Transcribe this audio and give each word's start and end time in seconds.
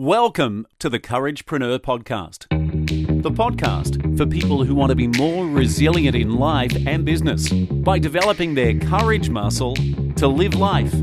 Welcome 0.00 0.66
to 0.78 0.88
the 0.88 0.98
Couragepreneur 0.98 1.78
Podcast, 1.80 2.48
the 3.22 3.30
podcast 3.30 4.16
for 4.16 4.24
people 4.24 4.64
who 4.64 4.74
want 4.74 4.88
to 4.88 4.96
be 4.96 5.08
more 5.08 5.44
resilient 5.44 6.16
in 6.16 6.36
life 6.36 6.74
and 6.86 7.04
business 7.04 7.50
by 7.50 7.98
developing 7.98 8.54
their 8.54 8.78
courage 8.78 9.28
muscle 9.28 9.74
to 10.16 10.26
live 10.26 10.54
life, 10.54 10.94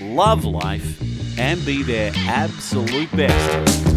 love 0.00 0.46
life, 0.46 1.38
and 1.38 1.62
be 1.66 1.82
their 1.82 2.12
absolute 2.16 3.14
best. 3.14 3.92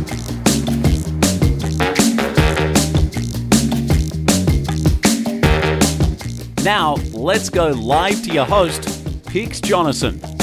Now, 6.65 6.95
let's 7.13 7.49
go 7.49 7.69
live 7.69 8.21
to 8.23 8.33
your 8.33 8.45
host, 8.45 9.25
Pix 9.25 9.61
Jonathan. 9.61 10.38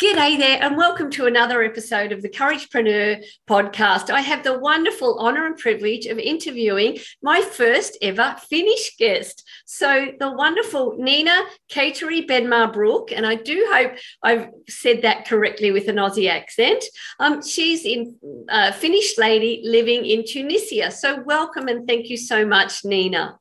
G'day 0.00 0.38
there, 0.38 0.62
and 0.62 0.78
welcome 0.78 1.10
to 1.10 1.26
another 1.26 1.62
episode 1.62 2.10
of 2.10 2.22
the 2.22 2.30
Couragepreneur 2.30 3.22
podcast. 3.46 4.08
I 4.08 4.22
have 4.22 4.42
the 4.42 4.58
wonderful 4.58 5.18
honour 5.18 5.44
and 5.44 5.58
privilege 5.58 6.06
of 6.06 6.18
interviewing 6.18 6.96
my 7.22 7.42
first 7.42 7.98
ever 8.00 8.34
Finnish 8.48 8.96
guest. 8.96 9.46
So, 9.66 10.06
the 10.18 10.32
wonderful 10.32 10.96
Nina 10.96 11.42
Kateri 11.70 12.26
Benmar 12.26 12.72
Brook, 12.72 13.12
and 13.12 13.26
I 13.26 13.34
do 13.34 13.68
hope 13.70 13.92
I've 14.22 14.48
said 14.70 15.02
that 15.02 15.26
correctly 15.26 15.70
with 15.70 15.86
an 15.88 15.96
Aussie 15.96 16.30
accent. 16.30 16.82
Um, 17.18 17.42
she's 17.42 17.84
in 17.84 18.16
uh, 18.48 18.72
Finnish 18.72 19.18
lady 19.18 19.60
living 19.66 20.06
in 20.06 20.24
Tunisia. 20.26 20.90
So, 20.92 21.22
welcome 21.26 21.68
and 21.68 21.86
thank 21.86 22.08
you 22.08 22.16
so 22.16 22.46
much, 22.46 22.84
Niina. 22.84 23.36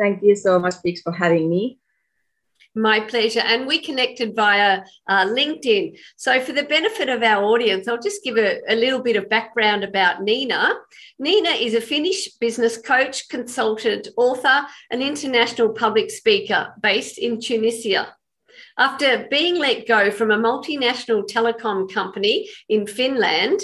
Thank 0.00 0.20
you 0.24 0.34
so 0.34 0.58
much, 0.58 0.74
Pix, 0.82 1.02
for 1.02 1.12
having 1.12 1.48
me. 1.48 1.78
My 2.74 3.00
pleasure. 3.00 3.40
And 3.40 3.66
we 3.66 3.80
connected 3.80 4.36
via 4.36 4.82
uh, 5.08 5.26
LinkedIn. 5.26 5.98
So, 6.16 6.40
for 6.40 6.52
the 6.52 6.62
benefit 6.62 7.08
of 7.08 7.22
our 7.22 7.42
audience, 7.42 7.88
I'll 7.88 8.00
just 8.00 8.22
give 8.22 8.36
a, 8.36 8.60
a, 8.68 8.76
little 8.76 9.00
bit 9.00 9.16
of 9.16 9.28
background 9.28 9.84
about 9.84 10.20
Niina. 10.20 10.74
Niina 11.20 11.60
is 11.60 11.74
a 11.74 11.80
Finnish 11.80 12.28
business 12.40 12.76
coach, 12.76 13.28
consultant, 13.28 14.08
author, 14.16 14.66
and 14.90 15.02
international 15.02 15.70
public 15.70 16.10
speaker 16.10 16.74
based 16.80 17.18
in 17.18 17.40
Tunisia. 17.40 18.14
After 18.78 19.26
being 19.28 19.56
let 19.56 19.88
go 19.88 20.10
from 20.12 20.30
a 20.30 20.38
multinational 20.38 21.28
telecom 21.28 21.92
company 21.92 22.48
in 22.68 22.86
Finland, 22.86 23.60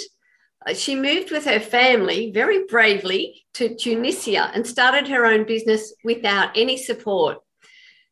uh, 0.66 0.74
she 0.74 0.96
moved 0.96 1.30
with 1.30 1.44
her 1.44 1.61
family 1.61 2.33
very 2.33 2.64
bravely 2.64 3.44
to 3.55 3.77
Tunisia 3.77 4.50
and 4.55 4.66
started 4.66 5.06
her 5.08 5.24
own 5.24 5.44
business 5.44 5.94
without 6.02 6.50
any 6.56 6.77
support. 6.77 7.39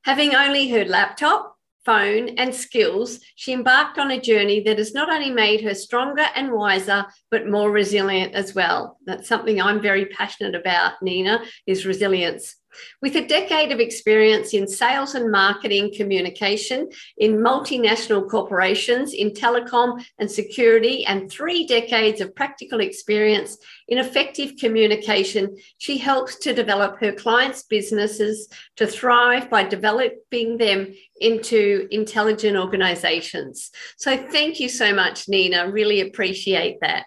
Having 0.05 0.35
only 0.35 0.69
her 0.71 0.85
laptop, 0.85 1.57
phone, 1.85 2.31
and 2.31 2.55
skills, 2.55 3.21
she 3.37 3.53
embarked 3.53 3.99
on 3.99 4.11
a 4.11 4.21
journey 4.21 4.61
that 4.61 4.79
has 4.79 4.95
not 4.95 5.11
only 5.11 5.31
made 5.31 5.63
her 5.63 5.75
stronger 5.75 6.27
and 6.35 6.53
wiser, 6.53 7.07
but 7.31 7.49
more 7.49 7.71
resilient 7.71 8.35
as 8.35 8.55
well. 8.55 8.99
That's 9.07 9.29
something 9.29 9.61
I'm 9.61 9.81
very 9.81 10.07
passionate 10.07 10.55
about, 10.55 10.95
Niina, 11.03 11.45
is 11.67 11.87
resilience. 11.87 12.57
With 13.01 13.17
a 13.17 13.27
decade 13.27 13.73
of 13.73 13.81
experience 13.81 14.55
in 14.55 14.67
sales 14.67 15.15
and 15.15 15.31
marketing 15.31 15.93
communication 15.95 16.89
in 17.17 17.39
multinational 17.39 18.29
corporations, 18.29 19.13
in 19.13 19.31
telecom 19.31 20.05
and 20.19 20.31
security, 20.31 21.05
and 21.05 21.31
three 21.31 21.67
decades 21.67 22.21
of 22.21 22.35
practical 22.35 22.81
experience 22.81 23.59
in 23.89 23.99
effective 23.99 24.55
communication, 24.59 25.57
she 25.79 25.99
helps 25.99 26.39
to 26.41 26.55
develop 26.55 26.99
her 27.01 27.13
clients' 27.13 27.65
businesses 27.65 28.49
to 28.77 28.87
thrive 28.87 29.51
by 29.51 29.65
developing 29.65 30.57
them 30.59 30.95
into 31.21 31.87
intelligent 31.91 32.57
organizations. 32.57 33.71
So, 33.97 34.17
thank 34.17 34.61
you 34.61 34.69
so 34.69 34.95
much, 34.95 35.27
Niina. 35.27 35.73
Really 35.73 36.01
appreciate 36.01 36.79
that. 36.81 37.07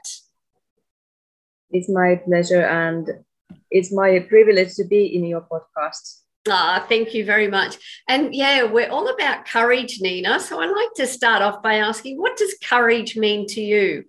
It's 1.72 1.90
my 1.90 2.22
pleasure. 2.26 2.66
And 2.66 3.25
it's 3.72 3.92
my 3.92 4.20
privilege 4.20 4.74
to 4.76 4.86
be 4.86 5.16
in 5.16 5.26
your 5.26 5.42
podcast. 5.42 6.22
Ah, 6.48 6.86
thank 6.88 7.14
you 7.14 7.26
very 7.26 7.48
much. 7.48 7.78
And 8.08 8.36
yeah, 8.36 8.64
we're 8.64 8.90
all 8.90 9.08
about 9.08 9.48
courage, 9.48 10.00
Niina. 10.00 10.40
So 10.40 10.62
I'd 10.62 10.70
like 10.70 10.94
to 10.96 11.08
start 11.08 11.42
off 11.42 11.64
by 11.64 11.76
asking, 11.76 12.20
what 12.20 12.38
does 12.38 12.56
courage 12.64 13.18
mean 13.18 13.48
to 13.48 13.62
you? 13.62 14.06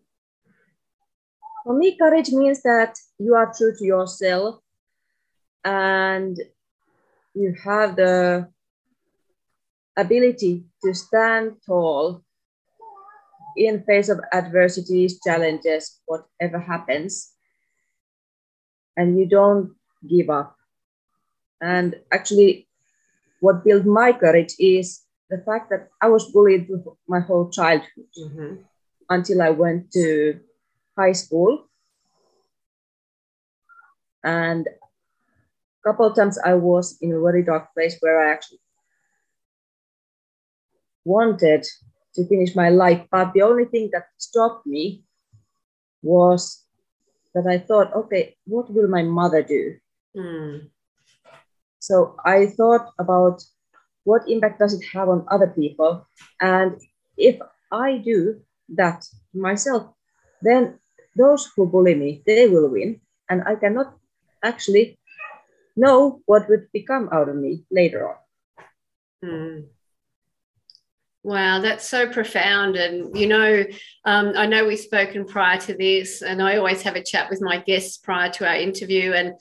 For 1.64 1.76
me, 1.76 1.96
courage 1.96 2.30
means 2.30 2.62
that 2.62 2.94
you 3.18 3.34
are 3.34 3.52
true 3.56 3.74
to 3.76 3.84
yourself 3.84 4.60
and 5.64 6.38
you 7.34 7.54
have 7.64 7.96
the 7.96 8.48
ability 9.96 10.64
to 10.84 10.94
stand 10.94 11.52
tall 11.66 12.22
in 13.56 13.82
face 13.84 14.10
of 14.10 14.20
adversities, 14.32 15.18
challenges, 15.26 16.00
whatever 16.04 16.60
happens 16.60 17.35
and 18.96 19.18
you 19.18 19.26
don't 19.26 19.74
give 20.08 20.30
up. 20.30 20.56
And 21.60 21.96
actually, 22.12 22.68
what 23.40 23.64
built 23.64 23.84
my 23.84 24.12
courage 24.12 24.54
is 24.58 25.02
the 25.30 25.38
fact 25.38 25.70
that 25.70 25.88
I 26.00 26.08
was 26.08 26.30
bullied 26.30 26.68
my 27.08 27.20
whole 27.20 27.50
childhood 27.50 28.06
mm-hmm. 28.18 28.54
until 29.10 29.42
I 29.42 29.50
went 29.50 29.90
to 29.92 30.40
high 30.96 31.12
school. 31.12 31.68
And 34.22 34.66
a 34.66 35.88
couple 35.88 36.06
of 36.06 36.16
times 36.16 36.38
I 36.44 36.54
was 36.54 36.98
in 37.00 37.12
a 37.12 37.20
very 37.20 37.42
dark 37.44 37.72
place 37.74 37.96
where 38.00 38.20
I 38.20 38.32
actually 38.32 38.60
wanted 41.04 41.64
to 42.14 42.26
finish 42.26 42.56
my 42.56 42.70
life. 42.70 43.06
But 43.10 43.32
the 43.32 43.42
only 43.42 43.66
thing 43.66 43.90
that 43.92 44.06
stopped 44.16 44.66
me 44.66 45.04
was 46.02 46.65
that 47.36 47.46
I 47.46 47.58
thought, 47.60 47.92
okay, 47.92 48.34
what 48.46 48.72
will 48.72 48.88
my 48.88 49.02
mother 49.02 49.42
do? 49.44 49.76
Mm. 50.16 50.72
So 51.78 52.16
I 52.24 52.46
thought 52.46 52.96
about 52.98 53.44
what 54.04 54.24
impact 54.26 54.58
does 54.58 54.72
it 54.72 54.84
have 54.96 55.10
on 55.10 55.28
other 55.30 55.52
people? 55.52 56.08
And 56.40 56.80
if 57.18 57.36
I 57.70 57.98
do 57.98 58.40
that 58.72 59.04
myself, 59.34 59.92
then 60.40 60.80
those 61.14 61.52
who 61.54 61.68
bully 61.68 61.94
me, 61.94 62.22
they 62.24 62.48
will 62.48 62.72
win. 62.72 63.00
And 63.28 63.44
I 63.44 63.56
cannot 63.56 63.92
actually 64.42 64.98
know 65.76 66.22
what 66.24 66.48
would 66.48 66.72
become 66.72 67.10
out 67.12 67.28
of 67.28 67.36
me 67.36 67.64
later 67.70 68.08
on. 68.08 68.16
Mm. 69.22 69.64
Wow, 71.26 71.58
that's 71.58 71.88
so 71.88 72.08
profound. 72.08 72.76
And, 72.76 73.18
you 73.18 73.26
know, 73.26 73.64
um, 74.04 74.34
I 74.36 74.46
know 74.46 74.64
we've 74.64 74.78
spoken 74.78 75.24
prior 75.24 75.58
to 75.62 75.74
this, 75.74 76.22
and 76.22 76.40
I 76.40 76.56
always 76.56 76.82
have 76.82 76.94
a 76.94 77.02
chat 77.02 77.28
with 77.28 77.42
my 77.42 77.58
guests 77.58 77.98
prior 77.98 78.30
to 78.34 78.46
our 78.46 78.54
interview. 78.54 79.12
And 79.12 79.32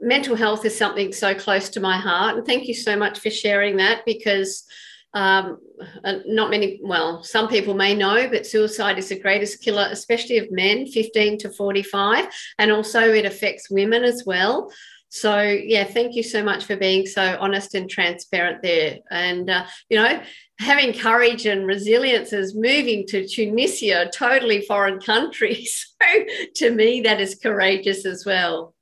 mental 0.00 0.34
health 0.34 0.64
is 0.64 0.76
something 0.76 1.12
so 1.12 1.32
close 1.32 1.68
to 1.68 1.78
my 1.78 1.98
heart. 1.98 2.36
And 2.36 2.44
thank 2.44 2.66
you 2.66 2.74
so 2.74 2.96
much 2.96 3.20
for 3.20 3.30
sharing 3.30 3.76
that 3.76 4.04
because 4.04 4.64
um, 5.12 5.58
uh, 6.02 6.14
not 6.26 6.50
many, 6.50 6.80
well, 6.82 7.22
some 7.22 7.46
people 7.46 7.74
may 7.74 7.94
know, 7.94 8.28
but 8.28 8.44
suicide 8.44 8.98
is 8.98 9.10
the 9.10 9.20
greatest 9.20 9.62
killer, 9.62 9.86
especially 9.92 10.38
of 10.38 10.50
men 10.50 10.88
15 10.88 11.38
to 11.38 11.50
45. 11.50 12.26
And 12.58 12.72
also 12.72 12.98
it 12.98 13.24
affects 13.24 13.70
women 13.70 14.02
as 14.02 14.24
well. 14.26 14.68
So, 15.14 15.42
yeah, 15.42 15.84
thank 15.84 16.16
you 16.16 16.24
so 16.24 16.42
much 16.42 16.64
for 16.64 16.74
being 16.74 17.06
so 17.06 17.38
honest 17.38 17.76
and 17.76 17.88
transparent 17.88 18.62
there. 18.62 18.98
And, 19.12 19.48
uh, 19.48 19.64
you 19.88 19.96
know, 19.96 20.20
having 20.58 20.92
courage 20.92 21.46
and 21.46 21.66
resilience 21.66 22.32
is 22.32 22.54
moving 22.54 23.06
to 23.08 23.26
Tunisia, 23.26 24.10
totally 24.14 24.62
foreign 24.62 25.00
country. 25.00 25.66
So, 26.04 26.24
to 26.56 26.70
me, 26.70 27.00
that 27.00 27.18
is 27.18 27.34
courageous 27.34 28.04
as 28.04 28.26
well. 28.26 28.74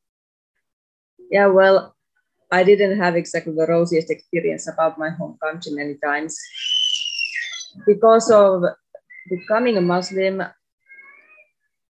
Yeah, 1.30 1.46
well, 1.46 1.94
I 2.50 2.64
didn't 2.64 2.98
have 2.98 3.14
exactly 3.14 3.54
the 3.54 3.66
rosiest 3.66 4.10
experience 4.10 4.68
about 4.68 4.98
my 4.98 5.10
home 5.10 5.38
country 5.42 5.72
many 5.72 5.94
times. 6.04 6.36
Because 7.86 8.28
of 8.30 8.64
becoming 9.30 9.76
a 9.76 9.80
Muslim, 9.80 10.42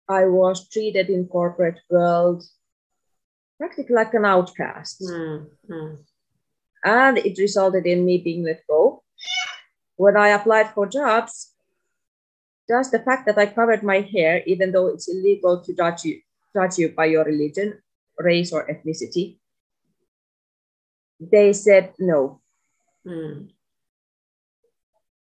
I 0.08 0.26
was 0.26 0.68
treated 0.68 1.08
in 1.08 1.26
corporate 1.26 1.80
world 1.88 2.44
practically 3.58 3.94
like 3.94 4.14
an 4.14 4.24
outcast. 4.24 5.00
Mm-hmm. 5.00 5.94
And 6.84 7.18
it 7.18 7.38
resulted 7.38 7.86
in 7.86 8.04
me 8.04 8.18
being 8.18 8.44
let 8.44 8.60
go. 8.68 9.03
When 9.96 10.16
I 10.16 10.28
applied 10.28 10.70
for 10.74 10.86
jobs, 10.86 11.54
just 12.68 12.92
the 12.92 12.98
fact 12.98 13.26
that 13.26 13.38
I 13.38 13.46
covered 13.46 13.82
my 13.82 14.00
hair, 14.00 14.42
even 14.46 14.72
though 14.72 14.88
it's 14.88 15.08
illegal 15.08 15.60
to 15.60 15.74
judge 15.74 16.04
you, 16.04 16.20
judge 16.54 16.78
you 16.78 16.88
by 16.90 17.06
your 17.06 17.24
religion, 17.24 17.78
race, 18.18 18.52
or 18.52 18.66
ethnicity, 18.66 19.38
they 21.20 21.52
said 21.52 21.92
no. 21.98 22.40
Mm. 23.06 23.50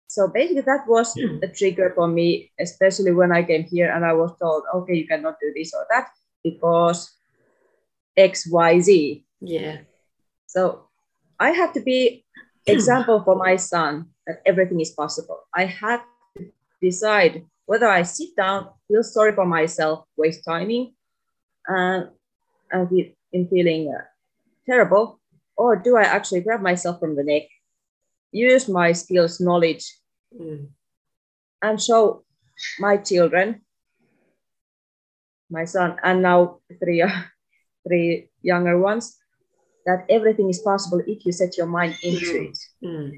So 0.09 0.29
basically, 0.29 0.63
that 0.63 0.85
was 0.87 1.15
mm. 1.15 1.41
the 1.41 1.49
trigger 1.49 1.93
for 1.95 2.07
me, 2.07 2.53
especially 2.61 3.13
when 3.13 3.33
I 3.33 3.43
came 3.43 3.65
here 3.65 3.91
and 3.91 4.05
I 4.05 4.13
was 4.13 4.37
told, 4.39 4.65
okay, 4.75 4.95
you 4.95 5.07
cannot 5.09 5.41
do 5.41 5.53
this 5.57 5.73
or 5.73 5.87
that 5.89 6.09
because 6.45 7.17
XYZ. 8.19 9.25
Yeah. 9.41 9.79
So 10.47 10.89
I 11.41 11.51
had 11.51 11.73
to 11.75 11.81
be 11.81 12.27
example 12.67 13.23
for 13.25 13.37
my 13.37 13.57
son 13.57 14.12
that 14.27 14.43
everything 14.47 14.81
is 14.81 14.91
possible. 14.91 15.41
I 15.55 15.67
had 15.67 16.01
to 16.37 16.51
decide 16.81 17.45
whether 17.67 17.89
I 17.89 18.03
sit 18.03 18.37
down, 18.37 18.69
feel 18.89 19.03
sorry 19.03 19.35
for 19.35 19.47
myself, 19.47 20.05
waste 20.17 20.45
timing, 20.45 20.95
and, 21.67 22.11
and 22.71 22.89
in 23.33 23.49
feeling 23.49 23.93
uh, 23.95 24.05
terrible, 24.67 25.21
or 25.57 25.77
do 25.77 25.97
I 25.97 26.03
actually 26.03 26.41
grab 26.41 26.61
myself 26.61 27.01
from 27.01 27.17
the 27.17 27.25
neck, 27.25 27.43
use 28.31 28.69
my 28.69 28.93
skills, 28.93 29.41
knowledge, 29.41 29.85
mm. 30.39 30.67
and 31.63 31.81
show 31.81 32.25
my 32.79 32.97
children, 32.97 33.63
my 35.51 35.65
son, 35.65 35.97
and 36.03 36.23
now 36.23 36.59
three, 36.83 37.05
three 37.87 38.29
younger 38.43 38.79
ones, 38.79 39.17
that 39.87 40.07
everything 40.09 40.49
is 40.49 40.61
possible 40.61 41.01
if 41.07 41.25
you 41.27 41.33
set 41.33 41.57
your 41.57 41.67
mind 41.67 41.97
into 42.03 42.27
mm. 42.27 42.51
it. 42.51 42.59
Mm. 42.85 43.13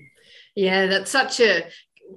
Yeah, 0.54 0.86
that's 0.86 1.10
such 1.10 1.40
a 1.40 1.64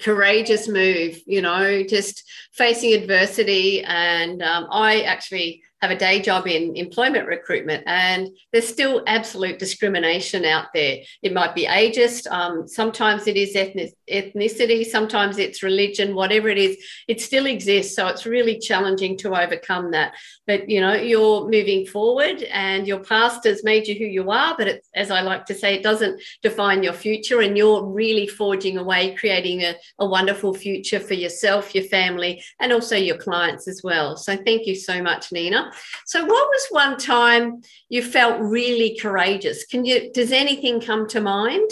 courageous 0.02 0.68
move, 0.68 1.22
you 1.26 1.42
know, 1.42 1.84
just 1.84 2.24
facing 2.54 2.94
adversity. 2.94 3.84
And 3.84 4.42
um, 4.44 4.68
I 4.72 5.02
actually 5.02 5.64
have 5.82 5.92
a 5.92 5.96
day 5.96 6.22
job 6.22 6.48
in 6.48 6.76
employment 6.76 7.28
recruitment, 7.28 7.84
and 7.86 8.30
there's 8.52 8.68
still 8.68 9.04
absolute 9.06 9.60
discrimination 9.60 10.44
out 10.44 10.68
there. 10.74 10.98
It 11.22 11.34
might 11.34 11.54
be 11.54 11.66
ageist, 11.66 12.30
um, 12.32 12.68
sometimes 12.68 13.28
it 13.28 13.38
is 13.38 13.56
ethnic, 13.56 13.94
ethnicity, 14.12 14.86
sometimes 14.86 15.38
it's 15.38 15.62
religion, 15.62 16.16
whatever 16.16 16.50
it 16.50 16.58
is, 16.58 16.78
it 17.08 17.22
still 17.22 17.46
exists. 17.46 17.96
So 17.96 18.08
it's 18.08 18.26
really 18.26 18.58
challenging 18.60 19.18
to 19.20 19.40
overcome 19.40 19.92
that. 19.92 20.14
But 20.48 20.70
you 20.70 20.82
know, 20.82 20.94
you're 20.94 21.44
moving 21.50 21.86
forward, 21.86 22.42
and 22.44 22.88
your 22.88 23.00
past 23.00 23.44
has 23.46 23.64
made 23.64 23.88
you 23.88 23.96
who 23.96 24.06
you 24.06 24.32
are. 24.32 24.56
But 24.58 24.68
it's, 24.68 24.90
as 24.96 25.12
I 25.12 25.22
like 25.22 25.46
to 25.46 25.54
say, 25.54 25.76
it 25.76 25.84
doesn't 25.84 26.22
define 26.42 26.84
your 26.84 26.94
future, 26.94 27.42
and 27.42 27.58
you're 27.58 27.86
really 27.86 28.28
forging 28.28 28.78
away, 28.78 29.14
creating 29.16 29.62
a, 29.64 29.76
a 30.00 30.06
wonderful 30.06 30.54
future 30.54 31.00
for 31.00 31.14
yourself, 31.14 31.76
your 31.76 31.84
family, 31.84 32.44
and 32.60 32.74
also 32.74 32.96
your 32.96 33.18
clients 33.18 33.68
as 33.68 33.82
well. 33.84 34.18
So 34.18 34.36
thank 34.36 34.66
you 34.66 34.76
so 34.76 35.02
much, 35.04 35.30
Niina. 35.30 35.67
So, 36.06 36.26
what 36.26 36.48
was 36.48 36.68
one 36.70 36.98
time 36.98 37.62
you 37.90 38.02
felt 38.04 38.40
really 38.42 38.98
courageous? 39.00 39.66
Can 39.66 39.86
you? 39.86 40.12
Does 40.12 40.32
anything 40.32 40.82
come 40.82 41.08
to 41.10 41.22
mind? 41.22 41.70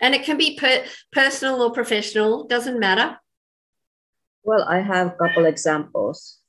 And 0.00 0.14
it 0.14 0.24
can 0.24 0.36
be 0.36 0.58
per, 0.58 0.84
personal 1.12 1.62
or 1.62 1.72
professional. 1.72 2.46
Doesn't 2.46 2.80
matter. 2.80 3.18
Well, 4.42 4.64
I 4.68 4.80
have 4.80 5.06
a 5.06 5.16
couple 5.16 5.46
examples. 5.46 6.40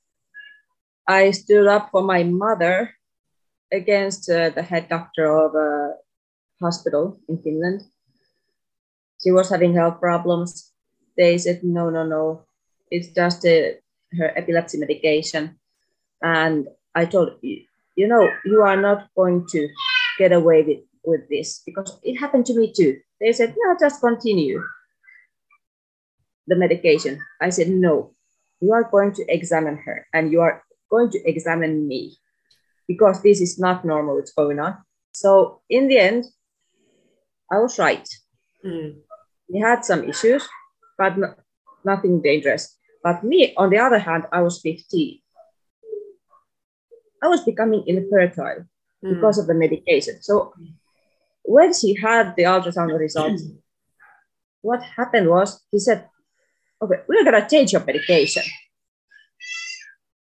I 1.07 1.31
stood 1.31 1.67
up 1.67 1.89
for 1.91 2.03
my 2.03 2.23
mother 2.23 2.95
against 3.71 4.29
uh, 4.29 4.49
the 4.49 4.63
head 4.63 4.89
doctor 4.89 5.25
of 5.31 5.55
a 5.55 5.93
hospital 6.59 7.19
in 7.29 7.37
Finland. 7.37 7.83
She 9.23 9.31
was 9.31 9.49
having 9.49 9.73
health 9.73 9.99
problems. 10.01 10.73
They 11.17 11.37
said, 11.37 11.63
no, 11.63 11.89
no, 11.89 12.03
no, 12.03 12.45
it's 12.91 13.07
just 13.09 13.45
uh, 13.45 13.79
her 14.17 14.31
epilepsy 14.35 14.77
medication. 14.77 15.59
And 16.25 16.67
I 16.95 17.05
told 17.05 17.37
you, 17.41 17.61
you 17.95 18.07
know, 18.07 18.27
you 18.45 18.61
are 18.61 18.75
not 18.75 19.09
going 19.15 19.45
to 19.51 19.69
get 20.17 20.31
away 20.31 20.63
with, 20.63 20.79
with 21.05 21.29
this 21.29 21.61
because 21.63 21.99
it 22.01 22.15
happened 22.15 22.47
to 22.47 22.57
me 22.57 22.73
too. 22.75 22.97
They 23.21 23.31
said, 23.31 23.53
no, 23.55 23.75
just 23.79 24.01
continue 24.01 24.63
the 26.47 26.55
medication. 26.55 27.19
I 27.39 27.49
said, 27.51 27.69
no, 27.69 28.15
you 28.59 28.73
are 28.73 28.89
going 28.89 29.13
to 29.13 29.25
examine 29.31 29.77
her 29.77 30.07
and 30.13 30.31
you 30.31 30.41
are 30.41 30.63
going 30.89 31.11
to 31.11 31.29
examine 31.29 31.87
me 31.87 32.17
because 32.87 33.21
this 33.21 33.39
is 33.39 33.59
not 33.59 33.85
normal 33.85 34.15
what's 34.15 34.33
going 34.33 34.59
on. 34.59 34.77
So 35.13 35.61
in 35.69 35.87
the 35.87 35.99
end, 35.99 36.25
I 37.51 37.59
was 37.59 37.77
right. 37.77 38.07
Mm. 38.65 38.95
We 39.47 39.59
had 39.59 39.85
some 39.85 40.03
issues, 40.09 40.47
but 40.97 41.19
no, 41.19 41.35
nothing 41.83 42.23
dangerous. 42.23 42.75
But 43.03 43.23
me, 43.23 43.53
on 43.57 43.69
the 43.69 43.77
other 43.77 43.99
hand, 43.99 44.23
I 44.31 44.41
was 44.41 44.59
15. 44.61 45.21
I 47.23 47.27
was 47.27 47.41
becoming 47.43 47.83
infertile 47.87 48.65
mm. 49.03 49.15
because 49.15 49.37
of 49.37 49.47
the 49.47 49.53
medication. 49.53 50.21
So 50.21 50.53
when 51.43 51.73
she 51.73 51.95
had 51.95 52.35
the 52.35 52.43
ultrasound 52.43 52.97
results, 52.97 53.43
what 54.61 54.81
happened 54.83 55.29
was 55.29 55.61
he 55.71 55.79
said, 55.79 56.07
okay, 56.81 57.01
we're 57.07 57.23
gonna 57.23 57.47
change 57.49 57.73
your 57.73 57.83
medication. 57.83 58.43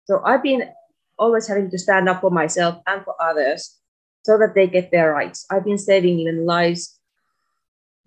So 0.06 0.22
I've 0.26 0.44
been 0.44 0.70
always 1.18 1.48
having 1.48 1.70
to 1.70 1.78
stand 1.78 2.10
up 2.10 2.22
for 2.22 2.32
myself 2.32 2.82
and 2.88 3.04
for 3.04 3.16
others 3.22 3.78
so 4.24 4.38
that 4.38 4.56
they 4.56 4.68
get 4.68 4.92
their 4.92 5.14
rights. 5.14 5.46
I've 5.50 5.66
been 5.66 5.78
saving 5.78 6.20
even 6.20 6.46
lives 6.46 7.00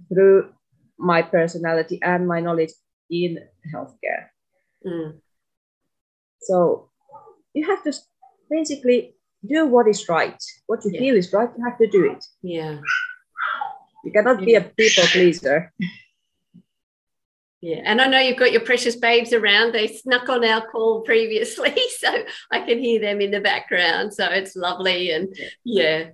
through 0.09 0.53
my 0.99 1.23
personality 1.23 1.99
and 2.03 2.27
my 2.27 2.41
knowledge 2.41 2.73
in 3.11 3.39
healthcare. 3.73 4.29
Mm. 4.87 5.21
So 6.43 6.91
you 7.53 7.67
have 7.67 7.83
to 7.85 7.93
basically 8.51 9.15
do 9.47 9.67
what 9.67 9.89
is 9.89 10.09
right. 10.09 10.43
What 10.67 10.85
you 10.85 10.93
yeah. 10.93 11.01
feel 11.01 11.17
is 11.17 11.33
right, 11.33 11.51
you 11.57 11.65
have 11.65 11.79
to 11.79 11.87
do 11.89 12.11
it. 12.11 12.25
Yeah. 12.43 12.79
You 14.05 14.13
cannot 14.13 14.41
yeah. 14.41 14.45
be 14.45 14.55
a 14.55 14.61
people 14.61 15.05
pleaser. 15.05 15.73
Yeah, 17.61 17.81
and 17.85 17.99
I 18.03 18.09
know 18.09 18.19
you've 18.19 18.37
got 18.37 18.53
your 18.53 18.61
precious 18.61 18.95
babes 18.95 19.33
around. 19.33 19.73
They 19.73 19.87
snuck 19.87 20.29
on 20.29 20.45
our 20.45 20.67
call 20.67 21.01
previously, 21.01 21.75
so 21.99 22.25
I 22.51 22.61
can 22.61 22.79
hear 22.79 23.01
them 23.01 23.23
in 23.23 23.31
the 23.31 23.41
background. 23.41 24.13
So 24.13 24.27
it's 24.27 24.55
lovely, 24.55 25.13
and 25.13 25.35
yeah, 25.65 26.11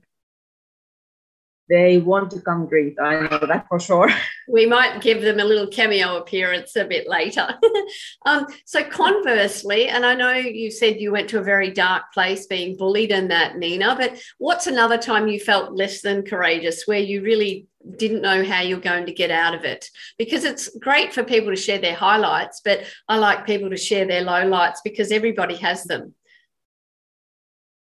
they 1.70 1.98
want 1.98 2.32
to 2.32 2.40
come 2.40 2.66
greet. 2.66 2.98
I 3.00 3.28
know 3.28 3.46
that 3.46 3.66
for 3.68 3.80
sure. 3.80 4.10
We 4.48 4.66
might 4.66 5.00
give 5.00 5.22
them 5.22 5.38
a 5.38 5.44
little 5.44 5.68
cameo 5.68 6.16
appearance 6.16 6.74
a 6.74 6.84
bit 6.84 7.08
later. 7.08 7.48
um, 8.26 8.48
so, 8.64 8.82
conversely, 8.82 9.86
and 9.86 10.04
I 10.04 10.14
know 10.14 10.32
you 10.32 10.72
said 10.72 11.00
you 11.00 11.12
went 11.12 11.30
to 11.30 11.38
a 11.38 11.42
very 11.44 11.70
dark 11.70 12.12
place 12.12 12.46
being 12.46 12.76
bullied 12.76 13.12
and 13.12 13.30
that, 13.30 13.54
Niina, 13.54 13.96
but 13.96 14.20
what's 14.38 14.66
another 14.66 14.98
time 14.98 15.28
you 15.28 15.38
felt 15.38 15.72
less 15.72 16.02
than 16.02 16.24
courageous 16.24 16.82
where 16.86 16.98
you 16.98 17.22
really 17.22 17.68
didn't 17.96 18.22
know 18.22 18.44
how 18.44 18.60
you're 18.60 18.80
going 18.80 19.06
to 19.06 19.12
get 19.12 19.30
out 19.30 19.54
of 19.54 19.64
it? 19.64 19.88
Because 20.18 20.42
it's 20.42 20.76
great 20.78 21.12
for 21.12 21.22
people 21.22 21.50
to 21.50 21.56
share 21.56 21.78
their 21.78 21.94
highlights, 21.94 22.60
but 22.64 22.80
I 23.08 23.18
like 23.18 23.46
people 23.46 23.70
to 23.70 23.76
share 23.76 24.04
their 24.04 24.24
lowlights 24.24 24.78
because 24.82 25.12
everybody 25.12 25.54
has 25.58 25.84
them. 25.84 26.14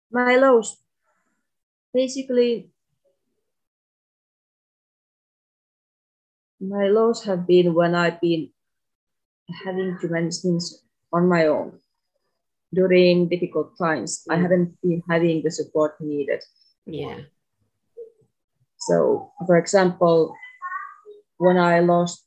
My 0.10 0.38
lows, 0.38 0.78
basically, 1.94 2.70
my 6.70 6.88
lows 6.88 7.24
have 7.26 7.46
been 7.46 7.74
when 7.74 7.94
I've 7.96 8.22
been 8.22 8.50
having 9.66 9.98
to 10.00 10.08
manage 10.08 10.38
things 10.38 10.84
on 11.12 11.28
my 11.28 11.48
own 11.48 11.80
during 12.74 13.28
difficult 13.28 13.78
times. 13.78 14.24
Mm. 14.30 14.34
I 14.34 14.42
haven't 14.42 14.82
been 14.82 15.04
having 15.10 15.44
the 15.44 15.52
support 15.52 16.00
needed. 16.00 16.42
Yeah. 16.86 17.20
So, 18.78 19.32
for 19.46 19.58
example, 19.58 20.36
when 21.38 21.58
I 21.58 21.80
lost 21.80 22.26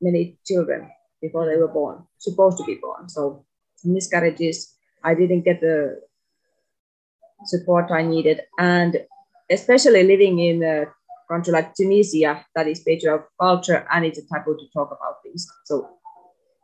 many 0.00 0.38
children 0.46 0.90
before 1.20 1.46
they 1.46 1.56
were 1.56 1.68
born, 1.68 2.04
supposed 2.18 2.58
to 2.58 2.64
be 2.64 2.76
born, 2.76 3.08
so 3.08 3.44
miscarriages, 3.84 4.74
I 5.02 5.14
didn't 5.14 5.42
get 5.42 5.60
the 5.60 6.00
support 7.44 7.90
I 7.90 8.02
needed, 8.02 8.40
and 8.58 9.04
especially 9.50 10.02
living 10.04 10.38
in 10.38 10.62
a 10.62 10.86
country 11.28 11.52
like 11.52 11.74
Tunisia 11.74 12.44
that 12.54 12.66
is 12.66 12.84
of 13.06 13.24
culture 13.40 13.86
and 13.92 14.04
it's 14.04 14.18
a 14.18 14.26
taboo 14.26 14.56
to 14.56 14.66
talk 14.72 14.88
about 14.88 15.22
things. 15.22 15.46
So 15.64 15.88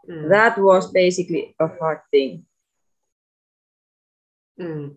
mm. 0.09 0.28
that 0.30 0.59
was 0.59 0.90
basically 0.90 1.54
a 1.61 1.68
hard 1.68 2.00
thing. 2.11 2.47
Mm. 4.61 4.94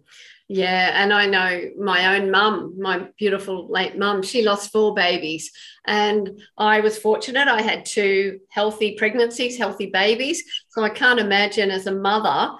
Yeah, 0.47 0.91
and 0.93 1.11
I 1.11 1.25
know 1.25 1.71
my 1.79 2.15
own 2.15 2.29
mum, 2.31 2.75
my 2.79 3.07
beautiful 3.17 3.67
late 3.69 3.97
mum, 3.97 4.21
she 4.21 4.43
lost 4.43 4.71
four 4.71 4.93
babies. 4.93 5.51
And 5.85 6.39
I 6.57 6.79
was 6.79 6.97
fortunate, 6.97 7.47
I 7.47 7.61
had 7.61 7.85
two 7.85 8.39
healthy 8.49 8.95
pregnancies, 8.95 9.57
healthy 9.57 9.87
babies. 9.87 10.43
So 10.69 10.83
I 10.83 10.89
can't 10.89 11.19
imagine 11.19 11.71
as 11.71 11.87
a 11.87 11.91
mother 11.91 12.55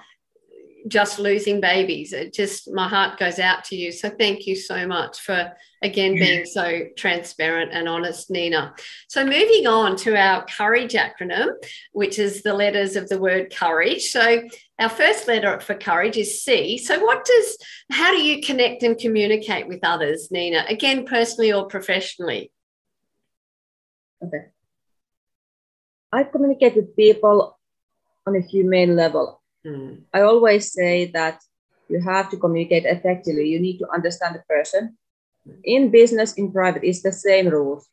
just 0.86 1.18
losing 1.18 1.60
babies. 1.60 2.12
It 2.12 2.32
just, 2.32 2.72
my 2.72 2.86
heart 2.86 3.18
goes 3.18 3.38
out 3.38 3.64
to 3.64 3.76
you. 3.76 3.90
So 3.90 4.08
thank 4.08 4.46
you 4.46 4.54
so 4.54 4.86
much 4.86 5.20
for, 5.20 5.52
again, 5.82 6.14
being 6.14 6.46
so 6.46 6.82
transparent 6.96 7.72
and 7.72 7.88
honest, 7.88 8.30
Niina. 8.30 8.78
So 9.08 9.24
moving 9.24 9.66
on 9.66 9.96
to 9.96 10.16
our 10.16 10.44
courage 10.44 10.92
acronym, 10.92 11.48
which 11.92 12.18
is 12.18 12.42
the 12.42 12.54
letters 12.54 12.96
of 12.96 13.08
the 13.08 13.18
word 13.18 13.54
courage. 13.54 14.10
So 14.10 14.42
our 14.78 14.88
first 14.88 15.26
letter 15.26 15.58
for 15.60 15.74
courage 15.74 16.16
is 16.16 16.42
C. 16.42 16.78
So 16.78 17.00
what 17.00 17.24
does, 17.24 17.58
how 17.90 18.12
do 18.12 18.22
you 18.22 18.40
connect 18.40 18.82
and 18.82 18.96
communicate 18.96 19.66
with 19.66 19.80
others, 19.82 20.30
Nina? 20.30 20.64
Again, 20.68 21.04
personally 21.04 21.52
or 21.52 21.66
professionally? 21.66 22.52
Okay. 24.22 24.46
I 26.12 26.24
communicate 26.24 26.76
with 26.76 26.96
people 26.96 27.58
on 28.26 28.36
a 28.36 28.40
humane 28.40 28.96
level 28.96 29.42
Mm. 29.66 30.02
I 30.12 30.20
always 30.22 30.72
say 30.72 31.10
that 31.12 31.40
you 31.88 32.00
have 32.00 32.30
to 32.30 32.36
communicate 32.36 32.84
effectively. 32.84 33.48
You 33.48 33.60
need 33.60 33.78
to 33.78 33.88
understand 33.90 34.34
the 34.34 34.42
person. 34.48 34.96
in 35.64 35.90
business, 35.90 36.34
in 36.34 36.52
private, 36.52 36.84
it's 36.84 37.02
the 37.02 37.12
same 37.12 37.48
rules. 37.48 37.88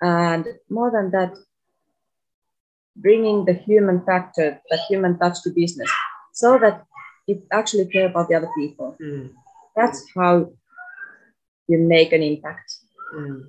And 0.00 0.46
more 0.68 0.90
than 0.90 1.10
that, 1.10 1.34
bringing 2.96 3.44
the 3.44 3.54
human 3.54 4.04
factor, 4.04 4.60
the 4.70 4.78
human 4.88 5.18
touch 5.18 5.42
to 5.42 5.50
business, 5.50 5.90
so 6.32 6.58
that 6.58 6.84
it 7.26 7.42
actually 7.52 7.86
care 7.86 8.06
about 8.06 8.28
the 8.28 8.36
other 8.36 8.50
people. 8.56 8.96
Mm. 9.02 9.32
That's 9.74 10.04
how 10.14 10.52
you 11.68 11.78
make 11.78 12.12
an 12.12 12.22
impact. 12.22 12.74
Mm. 13.14 13.48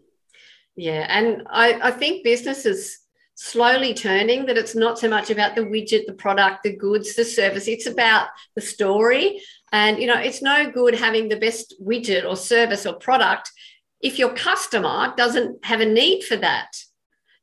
Yeah, 0.75 1.05
and 1.10 1.44
I, 1.50 1.79
I 1.89 1.91
think 1.91 2.24
business 2.24 2.65
is 2.65 2.98
slowly 3.36 3.94
turning 3.94 4.46
that 4.46 4.58
it's 4.58 4.75
not 4.75 4.98
so 4.98 5.10
much 5.10 5.30
about 5.30 5.56
the 5.56 5.62
widget, 5.62 6.06
the 6.06 6.13
product, 6.13 6.63
the 6.63 6.75
goods, 6.75 7.15
the 7.15 7.25
service. 7.25 7.68
It's 7.68 7.86
about 7.86 8.30
the 8.56 8.62
story. 8.62 9.42
And 9.72 10.00
you 10.00 10.08
know, 10.08 10.18
it's 10.18 10.42
no 10.42 10.72
good 10.72 10.96
having 10.96 11.27
the 11.27 11.39
best 11.39 11.75
widget 11.82 12.27
or 12.27 12.36
service 12.36 12.86
or 12.86 12.94
product 12.94 13.51
if 14.01 14.18
your 14.18 14.34
customer 14.34 15.13
doesn't 15.18 15.63
have 15.65 15.82
a 15.82 15.86
need 15.86 16.24
for 16.24 16.38
that. 16.38 16.72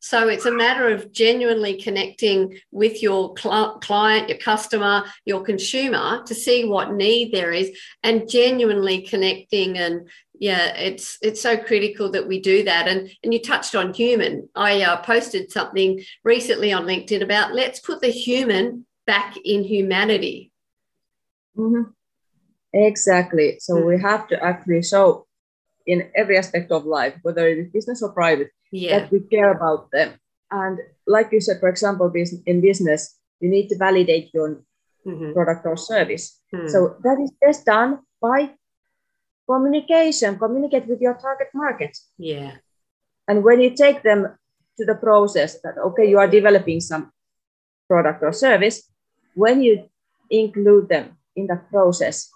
So 0.00 0.28
it's 0.28 0.46
a 0.46 0.52
matter 0.52 0.88
of 0.88 1.12
genuinely 1.12 1.80
connecting 1.80 2.58
with 2.72 3.02
your 3.02 3.34
cl- 3.38 3.78
client, 3.78 4.28
your 4.28 4.38
customer, 4.38 5.04
your 5.24 5.42
consumer 5.42 6.24
to 6.26 6.34
see 6.34 6.64
what 6.64 6.92
need 6.92 7.32
there 7.32 7.52
is 7.52 7.70
and 8.02 8.28
genuinely 8.28 9.02
connecting 9.02 9.78
and 9.78 10.08
yeah 10.42 10.64
it's 10.76 11.18
it's 11.22 11.40
so 11.40 11.56
critical 11.56 12.10
that 12.10 12.26
we 12.26 12.40
do 12.40 12.62
that 12.64 12.88
and 12.88 13.10
and 13.22 13.32
you 13.32 13.40
touched 13.40 13.74
on 13.74 13.94
human 13.94 14.48
i 14.54 14.82
uh, 14.82 14.96
posted 15.02 15.50
something 15.50 16.02
recently 16.24 16.72
on 16.72 16.84
linkedin 16.84 17.22
about 17.22 17.54
let's 17.54 17.80
put 17.80 18.00
the 18.00 18.14
human 18.26 18.84
back 19.06 19.36
in 19.44 19.64
humanity 19.64 20.52
mm-hmm. 21.56 21.90
exactly 22.72 23.56
so 23.58 23.74
mm-hmm. 23.74 23.88
we 23.88 24.00
have 24.00 24.26
to 24.26 24.36
actually 24.42 24.82
show 24.82 25.26
in 25.86 26.10
every 26.14 26.36
aspect 26.38 26.70
of 26.70 26.84
life 26.84 27.14
whether 27.22 27.48
it 27.48 27.58
is 27.58 27.68
business 27.72 28.02
or 28.02 28.12
private 28.12 28.50
yeah. 28.72 29.00
that 29.00 29.12
we 29.12 29.20
care 29.20 29.52
about 29.52 29.90
them. 29.92 30.14
And 30.50 30.80
like 31.06 31.30
you 31.32 31.40
said, 31.40 31.60
for 31.60 31.68
example, 31.68 32.12
in 32.46 32.60
business, 32.60 33.18
you 33.40 33.48
need 33.48 33.68
to 33.68 33.76
validate 33.76 34.30
your 34.34 34.62
mm-hmm. 35.06 35.32
product 35.32 35.64
or 35.66 35.76
service. 35.76 36.40
Mm. 36.52 36.68
So 36.68 36.96
that 37.02 37.18
is 37.22 37.32
best 37.40 37.64
done 37.64 38.00
by 38.20 38.50
communication, 39.48 40.38
communicate 40.38 40.86
with 40.86 41.00
your 41.00 41.14
target 41.14 41.48
market. 41.54 41.96
Yeah. 42.18 42.52
And 43.28 43.44
when 43.44 43.60
you 43.60 43.70
take 43.70 44.02
them 44.02 44.36
to 44.78 44.84
the 44.84 44.94
process 44.94 45.60
that, 45.62 45.78
okay, 45.78 46.08
you 46.08 46.18
are 46.18 46.28
developing 46.28 46.80
some 46.80 47.12
product 47.88 48.22
or 48.22 48.32
service, 48.32 48.82
when 49.34 49.62
you 49.62 49.88
include 50.30 50.88
them 50.88 51.18
in 51.36 51.46
that 51.46 51.70
process, 51.70 52.30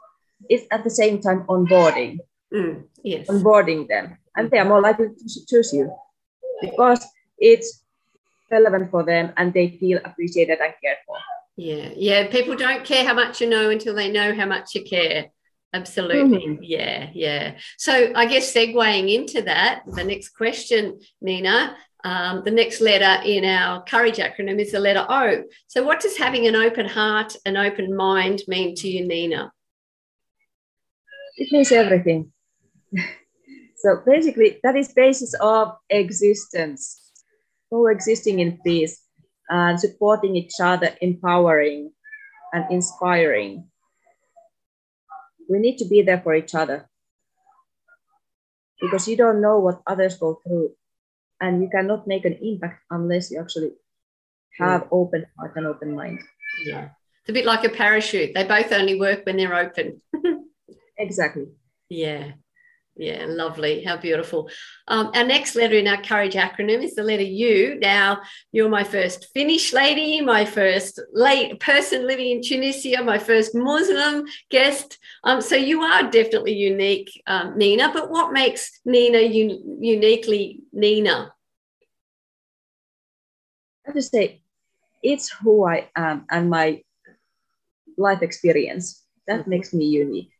it's 0.49 0.67
at 0.71 0.85
the 0.85 0.91
same 0.91 1.21
time 1.21 1.45
onboarding. 1.49 2.19
Mm, 2.53 2.85
yes. 3.03 3.27
Onboarding 3.29 3.89
them. 3.89 4.19
And 4.37 4.51
they 4.51 4.59
are 4.59 4.69
more 4.69 4.81
likely 4.81 5.09
to 5.09 5.47
choose 5.47 5.73
you 5.73 5.93
because 6.61 7.05
it's 7.39 7.83
relevant 8.51 8.91
for 8.91 9.03
them 9.03 9.33
and 9.37 9.53
they 9.53 9.71
feel 9.71 9.99
appreciated 10.05 10.59
and 10.61 10.73
cared 10.83 10.99
for. 11.07 11.17
Yeah, 11.57 11.89
yeah. 11.97 12.29
People 12.29 12.55
don't 12.55 12.85
care 12.85 13.05
how 13.05 13.15
much 13.15 13.41
you 13.41 13.49
know 13.49 13.71
until 13.71 13.95
they 13.95 14.13
know 14.13 14.35
how 14.35 14.47
much 14.47 14.75
you 14.75 14.85
care. 14.85 15.31
Absolutely. 15.77 16.47
Mm-hmm. 16.47 16.63
Yeah, 16.63 17.11
yeah. 17.13 17.55
So 17.77 18.13
I 18.15 18.27
guess 18.27 18.53
segueing 18.53 19.13
into 19.13 19.43
that, 19.43 19.83
the 19.87 20.05
next 20.05 20.31
question, 20.31 20.99
Niina, 21.25 21.75
um, 22.05 22.43
the 22.45 22.51
next 22.51 22.81
letter 22.81 23.23
in 23.25 23.45
our 23.45 23.83
courage 23.83 24.17
acronym 24.17 24.61
is 24.61 24.73
the 24.73 24.81
letter 24.81 25.05
O. 25.09 25.45
So 25.67 25.83
what 25.85 26.01
does 26.01 26.17
having 26.17 26.47
an 26.47 26.57
open 26.57 26.87
heart, 26.87 27.37
an 27.45 27.57
open 27.57 27.97
mind 27.97 28.43
mean 28.49 28.75
to 28.77 28.89
you, 28.89 29.07
Niina? 29.07 29.51
It 31.37 31.53
means 31.53 31.73
everything. 31.73 32.33
So 33.79 34.03
basically, 34.05 34.59
that 34.65 34.75
is 34.75 34.93
basis 34.95 35.35
of 35.39 35.77
existence, 35.91 37.13
coexisting 37.71 38.41
in 38.41 38.59
peace 38.65 39.01
and 39.51 39.79
supporting 39.79 40.35
each 40.35 40.55
other, 40.61 40.97
empowering 41.03 41.93
and 42.53 42.65
inspiring. 42.71 43.69
We 45.49 45.59
need 45.59 45.79
to 45.79 45.85
be 45.85 46.03
there 46.03 46.21
for 46.21 46.35
each 46.35 46.55
other 46.55 46.89
because 48.81 49.09
you 49.09 49.17
don't 49.17 49.41
know 49.41 49.59
what 49.59 49.83
others 49.87 50.17
go 50.19 50.41
through 50.43 50.73
and 51.41 51.63
you 51.63 51.69
cannot 51.69 52.07
make 52.07 52.25
an 52.25 52.39
impact 52.43 52.83
unless 52.91 53.31
you 53.31 53.41
actually 53.41 53.73
have 54.59 54.83
yeah. 54.83 54.89
open 54.91 55.27
heart 55.39 55.53
and 55.57 55.67
open 55.67 55.95
mind. 55.95 56.21
Yeah. 56.65 56.91
It's 57.23 57.31
a 57.31 57.33
bit 57.33 57.45
like 57.45 57.65
a 57.65 57.69
parachute. 57.69 58.35
They 58.35 58.45
both 58.45 58.73
only 58.73 58.99
work 58.99 59.27
when 59.27 59.37
they're 59.37 59.55
open. 59.55 60.01
exactly. 60.99 61.47
Yeah. 61.89 62.33
Yeah, 62.99 63.27
lovely. 63.29 63.85
How 63.85 63.99
beautiful. 63.99 64.49
Um, 64.89 65.11
our 65.15 65.25
next 65.25 65.55
letter 65.55 65.77
in 65.77 65.87
our 65.87 66.01
courage 66.01 66.33
acronym 66.33 66.83
is 66.83 66.95
the 66.95 67.03
letter 67.03 67.23
U. 67.23 67.79
Now, 67.79 68.23
you're 68.53 68.71
my 68.71 68.85
first 68.85 69.27
Finnish 69.35 69.75
lady, 69.75 70.23
my 70.23 70.47
first 70.47 70.99
late 71.13 71.61
person 71.61 72.07
living 72.07 72.31
in 72.31 72.43
Tunisia, 72.43 73.03
my 73.03 73.19
first 73.19 73.55
Muslim 73.55 74.25
guest. 74.51 74.99
Um, 75.25 75.43
so 75.43 75.57
you 75.57 75.83
are 75.83 76.11
definitely 76.11 76.55
unique, 76.55 77.23
um, 77.27 77.59
Niina. 77.59 77.93
But 77.93 78.11
what 78.11 78.33
makes 78.33 78.81
Niina 78.89 79.23
un- 79.23 79.79
uniquely 79.83 80.61
Niina? 80.75 81.31
I 83.85 83.89
have 83.89 83.95
to 83.95 84.03
say, 84.03 84.41
it's 85.03 85.29
who 85.29 85.67
I 85.67 85.91
am 85.95 86.25
and 86.31 86.49
my 86.49 86.83
life 87.99 88.23
experience 88.23 89.03
that 89.27 89.41
mm-hmm. 89.41 89.51
makes 89.51 89.75
me 89.75 89.85
unique. 89.85 90.31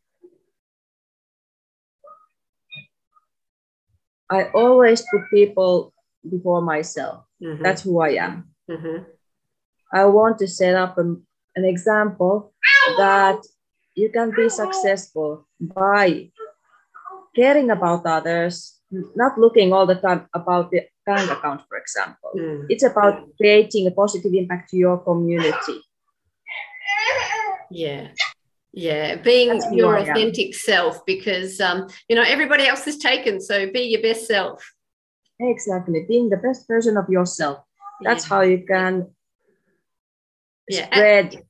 I 4.31 4.51
always 4.55 5.03
put 5.11 5.31
people 5.31 5.93
before 6.29 6.61
myself. 6.61 7.25
Mm-hmm. 7.43 7.63
That's 7.63 7.83
who 7.83 8.01
I 8.01 8.19
am. 8.19 8.51
Mm-hmm. 8.71 9.05
I 9.93 10.05
want 10.07 10.39
to 10.39 10.49
set 10.49 10.75
up 10.75 10.99
an, 10.99 11.23
an 11.55 11.65
example 11.65 12.53
that 12.99 13.39
you 13.95 14.11
can 14.11 14.33
be 14.35 14.49
successful 14.49 15.47
by 15.61 16.31
caring 17.35 17.71
about 17.71 18.05
others, 18.05 18.81
not 18.91 19.39
looking 19.39 19.73
all 19.73 19.87
the 19.87 19.95
time 19.95 20.29
about 20.35 20.71
the 20.71 20.83
bank 21.05 21.31
account, 21.31 21.63
for 21.69 21.79
example. 21.79 22.31
Mm. 22.37 22.67
It's 22.69 22.83
about 22.83 23.29
creating 23.37 23.87
a 23.87 23.91
positive 23.91 24.35
impact 24.35 24.71
to 24.71 24.77
your 24.77 24.99
community. 24.99 25.81
Yeah 27.71 28.09
yeah 28.77 29.17
being 29.17 29.49
That's 29.49 29.73
your 29.73 29.97
authentic 29.97 30.55
self 30.55 31.05
because 31.07 31.61
um, 31.63 31.89
you 32.11 32.15
know 32.15 32.23
everybody 32.23 32.67
else 32.67 32.87
is 32.87 32.99
taken 32.99 33.41
so 33.41 33.71
be 33.73 33.81
your 33.81 34.03
best 34.03 34.27
self 34.27 34.71
exactly 35.41 36.05
being 36.07 36.29
the 36.29 36.37
best 36.37 36.69
version 36.69 36.99
of 36.99 37.09
yourself 37.09 37.65
that's 38.03 38.25
yeah. 38.25 38.29
how 38.29 38.43
you 38.43 38.65
can 38.67 39.11
yeah. 40.69 40.85
spread 40.85 41.43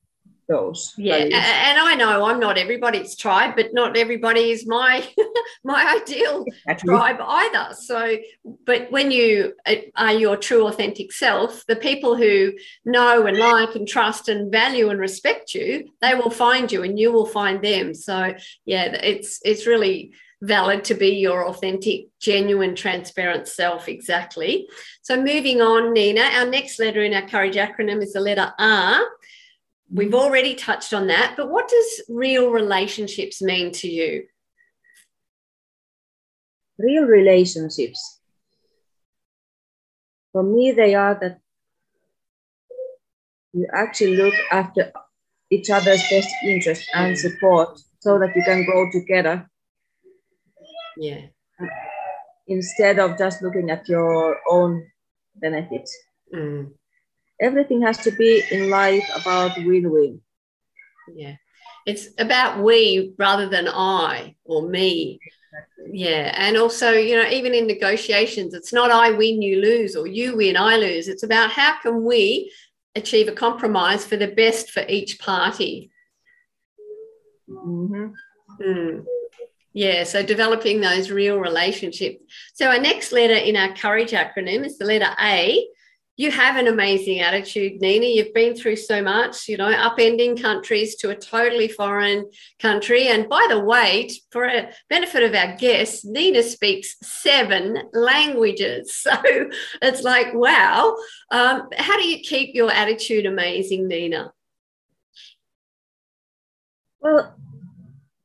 those 0.48 0.94
yeah 0.96 1.18
values. 1.18 1.34
and 1.34 1.78
i 1.78 1.94
know 1.94 2.24
i'm 2.24 2.38
not 2.38 2.56
everybody's 2.56 3.16
tribe 3.16 3.54
but 3.56 3.72
not 3.72 3.96
everybody 3.96 4.50
is 4.50 4.66
my 4.66 5.06
my 5.64 5.98
ideal 6.00 6.44
exactly. 6.68 6.88
tribe 6.88 7.16
either 7.20 7.74
so 7.74 8.16
but 8.64 8.90
when 8.90 9.10
you 9.10 9.52
uh, 9.66 9.74
are 9.96 10.12
your 10.12 10.36
true 10.36 10.66
authentic 10.66 11.12
self 11.12 11.64
the 11.66 11.76
people 11.76 12.16
who 12.16 12.52
know 12.84 13.26
and 13.26 13.38
like 13.38 13.74
and 13.74 13.88
trust 13.88 14.28
and 14.28 14.52
value 14.52 14.88
and 14.88 15.00
respect 15.00 15.54
you 15.54 15.90
they 16.00 16.14
will 16.14 16.30
find 16.30 16.70
you 16.70 16.82
and 16.82 16.98
you 16.98 17.10
will 17.12 17.26
find 17.26 17.62
them 17.62 17.92
so 17.92 18.32
yeah 18.64 18.84
it's 19.02 19.40
it's 19.44 19.66
really 19.66 20.12
valid 20.42 20.84
to 20.84 20.94
be 20.94 21.08
your 21.08 21.46
authentic, 21.46 22.08
genuine, 22.20 22.74
transparent 22.74 23.48
self. 23.48 23.88
Exactly. 23.88 24.68
So, 25.02 25.16
moving 25.16 25.60
on, 25.60 25.94
Niina, 25.94 26.30
our 26.34 26.46
next 26.46 26.78
letter 26.78 27.02
in 27.02 27.14
our 27.14 27.26
courage 27.28 27.56
acronym 27.56 28.02
is 28.02 28.12
the 28.12 28.20
letter 28.20 28.52
R. 28.58 29.00
We've 29.92 30.14
already 30.14 30.54
touched 30.54 30.92
on 30.92 31.06
that, 31.06 31.34
but 31.36 31.48
what 31.48 31.68
does 31.68 32.02
real 32.08 32.50
relationships 32.50 33.40
mean 33.40 33.70
to 33.72 33.88
you? 33.88 34.24
Real 36.78 37.04
relationships. 37.04 38.20
For 40.32 40.42
me, 40.42 40.72
they 40.72 40.94
are 40.94 41.16
that 41.20 41.38
you 43.52 43.66
actually 43.72 44.16
look 44.16 44.34
after 44.50 44.92
each 45.50 45.70
other's 45.70 46.02
best 46.10 46.28
interest 46.44 46.90
and 46.92 47.16
support 47.16 47.80
so 48.00 48.18
that 48.18 48.34
you 48.34 48.42
can 48.44 48.64
grow 48.64 48.90
together. 48.90 49.48
Yeah. 50.98 51.26
Instead 52.48 52.98
of 52.98 53.16
just 53.16 53.40
looking 53.40 53.70
at 53.70 53.88
your 53.88 54.38
own 54.50 54.86
benefits. 55.40 55.96
Mm 56.34 56.72
everything 57.40 57.82
has 57.82 57.98
to 57.98 58.10
be 58.12 58.42
in 58.50 58.70
life 58.70 59.04
about 59.20 59.56
win-win 59.58 60.20
yeah 61.14 61.34
it's 61.86 62.08
about 62.18 62.62
we 62.62 63.14
rather 63.18 63.48
than 63.48 63.68
i 63.68 64.34
or 64.44 64.68
me 64.68 65.18
yeah 65.90 66.32
and 66.36 66.56
also 66.56 66.92
you 66.92 67.16
know 67.16 67.28
even 67.28 67.54
in 67.54 67.66
negotiations 67.66 68.54
it's 68.54 68.72
not 68.72 68.90
i 68.90 69.10
win 69.10 69.40
you 69.40 69.60
lose 69.60 69.94
or 69.96 70.06
you 70.06 70.36
win 70.36 70.56
i 70.56 70.76
lose 70.76 71.08
it's 71.08 71.22
about 71.22 71.50
how 71.50 71.78
can 71.80 72.04
we 72.04 72.52
achieve 72.94 73.28
a 73.28 73.32
compromise 73.32 74.04
for 74.04 74.16
the 74.16 74.28
best 74.28 74.70
for 74.70 74.84
each 74.88 75.18
party 75.18 75.90
mm-hmm. 77.48 78.06
mm. 78.60 79.04
Yeah, 79.76 80.04
so 80.04 80.22
developing 80.22 80.80
those 80.80 81.10
real 81.10 81.36
relationships. 81.36 82.24
So 82.54 82.68
our 82.68 82.78
next 82.78 83.12
letter 83.12 83.34
in 83.34 83.56
our 83.56 83.74
courage 83.74 84.12
acronym 84.12 84.64
is 84.64 84.78
the 84.78 84.86
letter 84.86 85.14
A. 85.20 85.68
You 86.18 86.30
have 86.30 86.56
an 86.56 86.66
amazing 86.66 87.20
attitude, 87.20 87.78
Niina. 87.82 88.14
You've 88.14 88.32
been 88.32 88.54
through 88.54 88.76
so 88.76 89.02
much, 89.02 89.48
you 89.48 89.58
know, 89.58 89.70
upending 89.70 90.40
countries 90.40 90.96
to 90.96 91.10
a 91.10 91.14
totally 91.14 91.68
foreign 91.68 92.30
country. 92.58 93.08
And 93.08 93.28
by 93.28 93.46
the 93.50 93.60
way, 93.60 94.08
for 94.30 94.46
a 94.46 94.72
benefit 94.88 95.22
of 95.22 95.34
our 95.34 95.56
guests, 95.56 96.06
Niina 96.06 96.42
speaks 96.42 96.96
seven 97.02 97.82
languages. 97.92 99.04
So 99.06 99.12
it's 99.82 100.02
like, 100.02 100.34
wow. 100.34 100.96
Um, 101.30 101.68
how 101.76 101.96
do 101.96 102.08
you 102.08 102.18
keep 102.18 102.54
your 102.54 102.70
attitude 102.70 103.24
amazing, 103.24 103.88
Niina? 103.88 104.30
Well, 107.00 107.36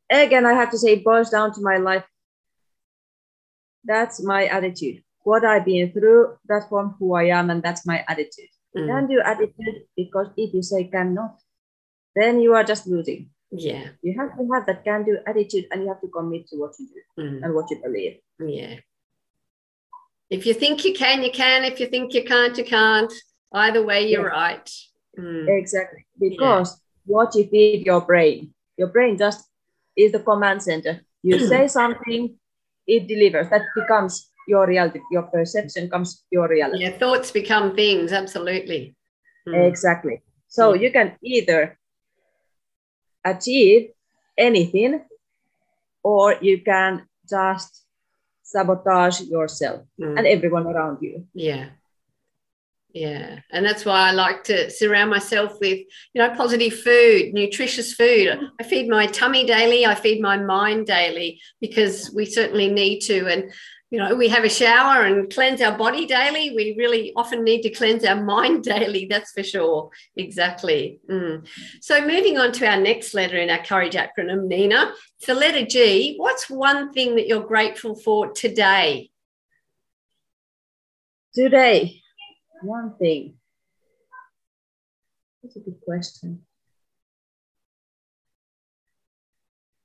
again, 0.09 0.45
I 0.45 0.53
have 0.53 0.71
to 0.71 0.77
say, 0.77 0.93
it 0.93 1.03
boils 1.03 1.29
down 1.29 1.53
to 1.53 1.61
my 1.61 1.77
life. 1.77 2.05
That's 3.83 4.23
my 4.23 4.45
attitude. 4.45 5.03
What 5.23 5.45
I've 5.45 5.65
been 5.65 5.91
through, 5.91 6.37
that 6.47 6.67
from 6.69 6.95
who 6.97 7.13
I 7.13 7.25
am, 7.25 7.49
and 7.49 7.61
that's 7.61 7.85
my 7.85 8.03
attitude. 8.07 8.49
Mm. 8.75 8.87
Can 8.87 9.07
do 9.07 9.21
attitude 9.23 9.83
because 9.95 10.27
if 10.37 10.53
you 10.53 10.63
say 10.63 10.85
cannot, 10.85 11.39
then 12.15 12.41
you 12.41 12.53
are 12.53 12.63
just 12.63 12.87
losing. 12.87 13.29
Yeah. 13.51 13.89
You 14.01 14.17
have 14.17 14.37
to 14.37 14.47
have 14.53 14.65
that 14.65 14.83
can 14.83 15.03
do 15.03 15.17
attitude 15.27 15.65
and 15.71 15.83
you 15.83 15.89
have 15.89 16.01
to 16.01 16.07
commit 16.07 16.47
to 16.47 16.57
what 16.57 16.73
you 16.79 16.87
do 16.87 17.21
mm. 17.21 17.43
and 17.43 17.53
what 17.53 17.69
you 17.69 17.81
believe. 17.83 18.19
Yeah. 18.39 18.77
If 20.29 20.45
you 20.45 20.53
think 20.53 20.85
you 20.85 20.93
can, 20.93 21.21
you 21.21 21.31
can. 21.31 21.65
If 21.65 21.79
you 21.79 21.87
think 21.87 22.13
you 22.13 22.23
can't, 22.23 22.57
you 22.57 22.63
can't. 22.63 23.11
Either 23.53 23.83
way, 23.83 24.07
you're 24.07 24.29
right. 24.29 24.69
Mm. 25.19 25.59
Exactly. 25.59 26.05
Because 26.17 26.71
yeah. 26.71 27.13
what 27.13 27.35
you 27.35 27.45
feed 27.47 27.85
your 27.85 27.99
brain, 27.99 28.53
your 28.77 28.87
brain 28.87 29.17
just 29.17 29.45
is 29.97 30.13
the 30.13 30.19
command 30.19 30.63
center. 30.63 31.01
You 31.21 31.39
say 31.47 31.67
something, 31.67 32.37
it 32.87 33.07
delivers. 33.07 33.49
That 33.49 33.63
becomes 33.75 34.30
your 34.47 34.67
reality. 34.67 34.99
Your 35.11 35.23
perception 35.23 35.89
comes 35.89 36.23
your 36.31 36.47
reality. 36.47 36.83
Yeah, 36.83 36.97
thoughts 36.97 37.31
become 37.31 37.75
things. 37.75 38.11
Absolutely. 38.11 38.95
Mm. 39.47 39.67
Exactly. 39.67 40.21
So 40.47 40.73
mm. 40.73 40.81
you 40.81 40.91
can 40.91 41.13
either 41.23 41.77
achieve 43.23 43.91
anything, 44.37 45.01
or 46.03 46.35
you 46.41 46.61
can 46.61 47.07
just 47.29 47.85
sabotage 48.41 49.21
yourself 49.21 49.81
mm. 49.99 50.17
and 50.17 50.25
everyone 50.27 50.65
around 50.65 50.97
you. 51.01 51.27
Yeah. 51.33 51.69
Yeah. 52.93 53.39
And 53.51 53.65
that's 53.65 53.85
why 53.85 54.09
I 54.09 54.11
like 54.11 54.43
to 54.45 54.69
surround 54.69 55.11
myself 55.11 55.53
with, 55.61 55.79
you 56.13 56.21
know, 56.21 56.35
positive 56.35 56.77
food, 56.79 57.33
nutritious 57.33 57.93
food. 57.93 58.37
I 58.59 58.63
feed 58.63 58.89
my 58.89 59.05
tummy 59.05 59.45
daily, 59.45 59.85
I 59.85 59.95
feed 59.95 60.21
my 60.21 60.37
mind 60.37 60.87
daily 60.87 61.39
because 61.61 62.11
we 62.13 62.25
certainly 62.25 62.69
need 62.69 62.99
to. 63.01 63.27
And, 63.27 63.51
you 63.91 63.99
know, 63.99 64.15
we 64.15 64.29
have 64.29 64.45
a 64.45 64.49
shower 64.49 65.03
and 65.03 65.31
cleanse 65.31 65.61
our 65.61 65.77
body 65.77 66.05
daily. 66.05 66.55
We 66.55 66.73
really 66.77 67.11
often 67.13 67.43
need 67.43 67.61
to 67.63 67.69
cleanse 67.69 68.05
our 68.05 68.23
mind 68.23 68.63
daily. 68.63 69.05
That's 69.05 69.31
for 69.33 69.43
sure. 69.43 69.89
Exactly. 70.15 71.01
Mm. 71.09 71.45
So, 71.81 71.99
moving 71.99 72.37
on 72.37 72.53
to 72.53 72.65
our 72.65 72.79
next 72.79 73.13
letter 73.13 73.37
in 73.37 73.49
our 73.49 73.61
courage 73.63 73.95
acronym, 73.95 74.49
Niina. 74.49 74.93
For 75.25 75.33
letter 75.33 75.65
G, 75.65 76.15
what's 76.17 76.49
one 76.49 76.93
thing 76.93 77.15
that 77.15 77.27
you're 77.27 77.45
grateful 77.45 77.95
for 77.95 78.31
today? 78.31 79.11
Today, 81.33 82.01
one 82.63 82.95
thing? 82.97 83.35
That's 85.43 85.57
a 85.57 85.59
good 85.59 85.81
question. 85.83 86.43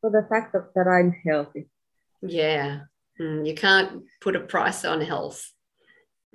For 0.01 0.11
the 0.11 0.25
fact 0.29 0.53
that, 0.53 0.75
that 0.77 0.87
I'm 0.87 1.11
healthy. 1.11 1.67
Yeah. 2.23 2.83
Mm, 3.21 3.47
you 3.47 3.55
can't 3.55 4.05
put 4.21 4.37
a 4.37 4.41
price 4.41 4.85
on 4.85 5.01
health. 5.01 5.53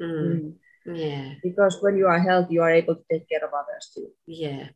Mm. 0.02 0.54
Mm. 0.88 0.98
Yeah. 0.98 1.34
Because 1.44 1.78
when 1.82 1.98
you 1.98 2.08
are 2.08 2.20
healthy, 2.20 2.56
you 2.56 2.62
are 2.62 2.72
able 2.72 2.96
to 2.96 3.04
take 3.12 3.30
care 3.30 3.44
of 3.46 3.54
others 3.54 3.92
too. 3.94 4.08
Yeah. 4.26 4.70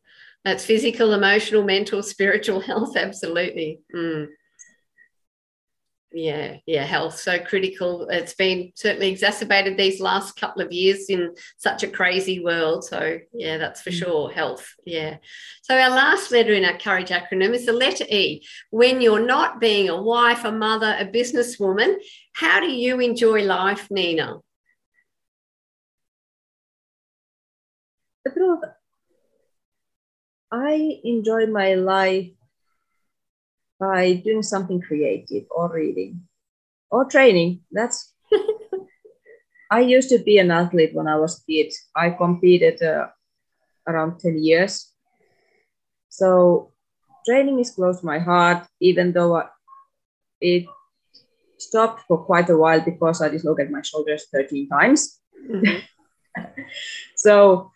That's 0.44 0.64
physical, 0.64 1.12
emotional, 1.12 1.64
mental, 1.64 2.02
spiritual 2.14 2.60
health. 2.60 2.96
Absolutely. 2.96 3.80
Yeah 6.12 6.56
yeah 6.66 6.84
health 6.84 7.18
so 7.18 7.38
critical. 7.38 8.08
It's 8.08 8.34
been 8.34 8.72
certainly 8.74 9.08
exacerbated 9.08 9.76
these 9.76 10.00
last 10.00 10.40
couple 10.40 10.62
of 10.62 10.72
years 10.72 11.06
in 11.08 11.34
such 11.56 11.82
a 11.82 11.88
crazy 11.88 12.42
world. 12.42 12.84
So 12.84 13.18
yeah 13.32 13.58
that's 13.58 13.82
for 13.82 13.90
mm. 13.90 13.98
sure 13.98 14.30
health 14.30 14.72
yeah. 14.86 15.16
So 15.62 15.76
our 15.76 15.90
last 15.90 16.30
letter 16.30 16.54
in 16.54 16.64
our 16.64 16.78
courage 16.78 17.10
acronym 17.10 17.54
is 17.54 17.66
the 17.66 17.72
letter 17.72 18.04
e. 18.08 18.46
When 18.70 19.00
you're 19.00 19.26
not 19.26 19.60
being 19.60 19.88
a 19.88 20.00
wife 20.00 20.44
a 20.44 20.52
mother 20.52 20.96
a 20.98 21.06
businesswoman 21.06 21.96
how 22.32 22.60
do 22.60 22.70
you 22.70 23.00
enjoy 23.00 23.42
life 23.42 23.88
niina? 23.88 24.40
I 30.50 31.00
enjoy 31.04 31.46
my 31.46 31.74
life 31.74 32.30
by 33.78 34.14
doing 34.14 34.42
something 34.42 34.80
creative 34.80 35.44
or 35.50 35.72
reading 35.72 36.22
or 36.90 37.04
training. 37.04 37.60
That's 37.70 38.14
I 39.70 39.80
used 39.80 40.08
to 40.10 40.18
be 40.18 40.38
an 40.38 40.50
athlete 40.50 40.94
when 40.94 41.08
I 41.08 41.16
was 41.16 41.42
a 41.42 41.44
kid. 41.50 41.72
I 41.94 42.10
competed 42.10 42.82
uh, 42.82 43.08
around 43.86 44.20
10 44.20 44.38
years. 44.38 44.92
So 46.08 46.72
training 47.26 47.58
is 47.58 47.72
close 47.72 48.00
to 48.00 48.06
my 48.06 48.18
heart, 48.18 48.66
even 48.80 49.12
though 49.12 49.36
I, 49.36 49.46
it 50.40 50.66
stopped 51.58 52.04
for 52.06 52.24
quite 52.24 52.48
a 52.50 52.56
while 52.56 52.80
because 52.80 53.20
I 53.20 53.28
dislocated 53.28 53.72
my 53.72 53.82
shoulders 53.82 54.26
13 54.32 54.68
times. 54.68 55.20
Mm-hmm. 55.50 56.42
so 57.16 57.72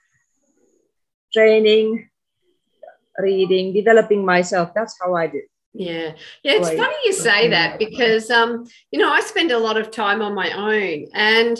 training, 1.33 2.09
reading, 3.19 3.73
developing 3.73 4.25
myself, 4.25 4.71
that's 4.75 4.97
how 5.01 5.15
I 5.15 5.27
do. 5.27 5.43
Yeah. 5.73 6.13
Yeah. 6.43 6.53
It's 6.55 6.69
funny 6.69 6.95
you 7.05 7.13
say 7.13 7.49
that 7.49 7.79
because, 7.79 8.31
um, 8.31 8.67
you 8.91 8.99
know, 8.99 9.11
I 9.11 9.21
spend 9.21 9.53
a 9.53 9.59
lot 9.59 9.77
of 9.77 9.91
time 9.91 10.21
on 10.21 10.35
my 10.35 10.51
own 10.51 11.07
and 11.15 11.59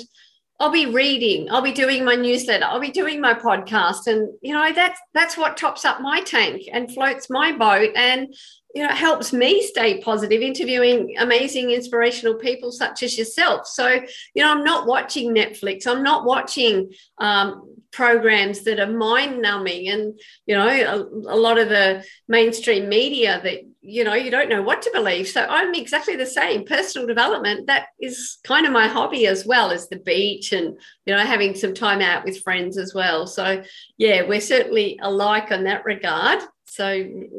I'll 0.59 0.71
be 0.71 0.87
reading, 0.87 1.51
I'll 1.51 1.63
be 1.63 1.73
doing 1.73 2.05
my 2.05 2.17
newsletter, 2.17 2.65
I'll 2.65 2.81
be 2.81 2.91
doing 2.91 3.21
my 3.21 3.35
podcast. 3.35 4.07
And, 4.07 4.29
you 4.43 4.53
know, 4.53 4.73
that's, 4.73 5.01
that's 5.15 5.37
what 5.39 5.57
tops 5.57 5.85
up 5.85 6.01
my 6.01 6.21
tank 6.21 6.63
and 6.71 6.93
floats 6.93 7.31
my 7.31 7.53
boat 7.53 7.93
and, 7.97 8.35
you 8.75 8.83
know, 8.83 8.93
helps 8.93 9.33
me 9.33 9.63
stay 9.63 10.01
positive, 10.01 10.43
interviewing 10.43 11.15
amazing, 11.19 11.71
inspirational 11.71 12.35
people 12.35 12.73
such 12.73 13.03
as 13.03 13.17
yourself. 13.17 13.67
So, 13.67 13.89
you 14.35 14.43
know, 14.43 14.51
I'm 14.51 14.65
not 14.65 14.87
watching 14.87 15.35
Netflix, 15.35 15.87
I'm 15.87 16.03
not 16.03 16.27
watching 16.27 16.93
um, 17.19 17.71
programs 17.93 18.63
that 18.63 18.79
are 18.79 18.91
mind 18.91 19.43
numbing 19.43 19.89
and 19.89 20.19
you 20.47 20.57
know 20.57 20.69
a, 20.69 21.35
a, 21.35 21.37
lot 21.37 21.59
of 21.59 21.69
the 21.69 22.05
mainstream 22.29 22.89
media 22.89 23.41
that 23.43 23.59
you 23.83 24.05
know 24.05 24.15
you 24.15 24.31
don't 24.31 24.49
know 24.49 24.63
what 24.63 24.83
to 24.83 24.91
believe. 24.93 25.29
So 25.29 25.47
i'm 25.49 25.75
exactly 25.75 26.17
the 26.17 26.27
same. 26.27 26.65
Personal 26.65 27.07
development 27.07 27.67
that 27.67 27.87
is 28.01 28.39
kind 28.45 28.67
of 28.67 28.73
my 28.73 28.89
hobby 28.89 29.27
as 29.27 29.47
well 29.47 29.71
as 29.71 29.89
the 29.89 29.99
beach 29.99 30.53
and 30.53 30.79
you 31.07 31.15
know 31.15 31.25
having 31.25 31.55
some 31.55 31.75
time 31.75 32.01
out 32.01 32.25
with 32.25 32.43
friends 32.43 32.77
as 32.79 32.95
well. 32.95 33.27
So 33.27 33.63
yeah 33.97 34.27
we're 34.27 34.41
certainly 34.41 34.99
alike 35.03 35.51
on 35.51 35.65
that 35.65 35.85
regard. 35.85 36.41
So 36.67 36.91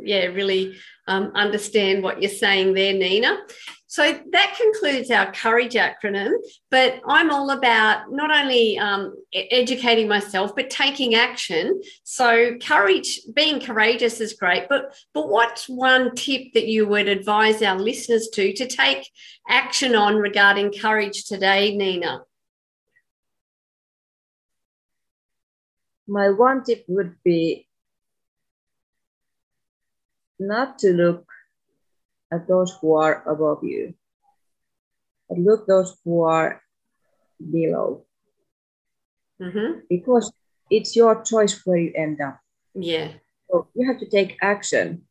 yeah 0.04 0.26
really 0.26 0.76
um, 1.08 1.32
understand 1.36 2.04
what 2.04 2.22
you're 2.22 2.32
saying 2.32 2.74
there 2.74 2.94
niina 2.94 3.38
so 3.92 4.18
that 4.32 4.58
concludes 4.58 5.12
our 5.12 5.34
courage 5.34 5.74
acronym. 5.74 6.32
But 6.70 7.02
I'm 7.06 7.30
all 7.30 7.50
about 7.50 8.10
not 8.10 8.34
only 8.34 8.80
um, 8.80 9.18
educating 9.34 10.08
myself, 10.08 10.56
but 10.56 10.70
taking 10.70 11.14
action. 11.16 11.82
So 12.06 12.56
courage, 12.60 13.20
being 13.36 13.60
courageous 13.60 14.22
is 14.22 14.32
great. 14.32 14.70
But 14.70 14.96
but 15.14 15.28
what's 15.28 15.68
one 15.68 16.16
tip 16.16 16.54
that 16.54 16.68
you 16.68 16.88
would 16.88 17.10
advise 17.10 17.62
our 17.62 17.78
listeners 17.78 18.30
to 18.36 18.54
to 18.54 18.66
take 18.66 19.10
action 19.50 19.94
on 19.94 20.16
regarding 20.16 20.72
courage 20.72 21.26
today, 21.26 21.76
Niina? 21.78 22.22
My 26.08 26.30
one 26.30 26.64
tip 26.64 26.86
would 26.88 27.22
be 27.26 27.68
not 30.40 30.80
to 30.80 30.94
look 30.94 31.31
at 32.32 32.48
those 32.48 32.78
who 32.80 32.96
are 32.96 33.24
above 33.28 33.64
you, 33.64 33.94
but 35.28 35.38
look 35.38 35.68
those 35.68 35.96
who 36.04 36.24
are 36.24 36.62
below. 37.40 38.06
Mm-hmm. 39.42 39.80
Because 39.90 40.32
it's 40.70 40.96
your 40.96 41.22
choice 41.24 41.60
where 41.66 41.78
you 41.78 41.92
end 41.96 42.22
up. 42.22 42.40
Yeah. 42.74 43.12
So 43.50 43.68
you 43.76 43.88
have 43.88 44.00
to 44.00 44.10
take 44.10 44.38
action 44.42 45.04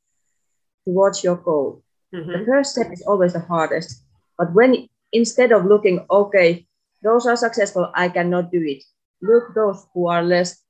towards 0.85 1.22
your 1.22 1.37
goal. 1.37 1.83
Mm-hmm. 2.14 2.33
The 2.33 2.44
first 2.46 2.72
step 2.72 2.92
is 2.92 3.02
always 3.02 3.35
the 3.35 3.40
hardest. 3.40 4.02
But 4.38 4.54
when 4.54 4.88
instead 5.12 5.52
of 5.52 5.66
looking, 5.66 6.06
okay, 6.11 6.66
those 7.02 7.26
are 7.26 7.37
successful, 7.37 7.90
I 7.94 8.09
cannot 8.09 8.50
do 8.50 8.62
it, 8.62 8.83
look 9.20 9.54
those 9.54 9.87
who 9.92 10.09
are 10.09 10.22
less 10.22 10.62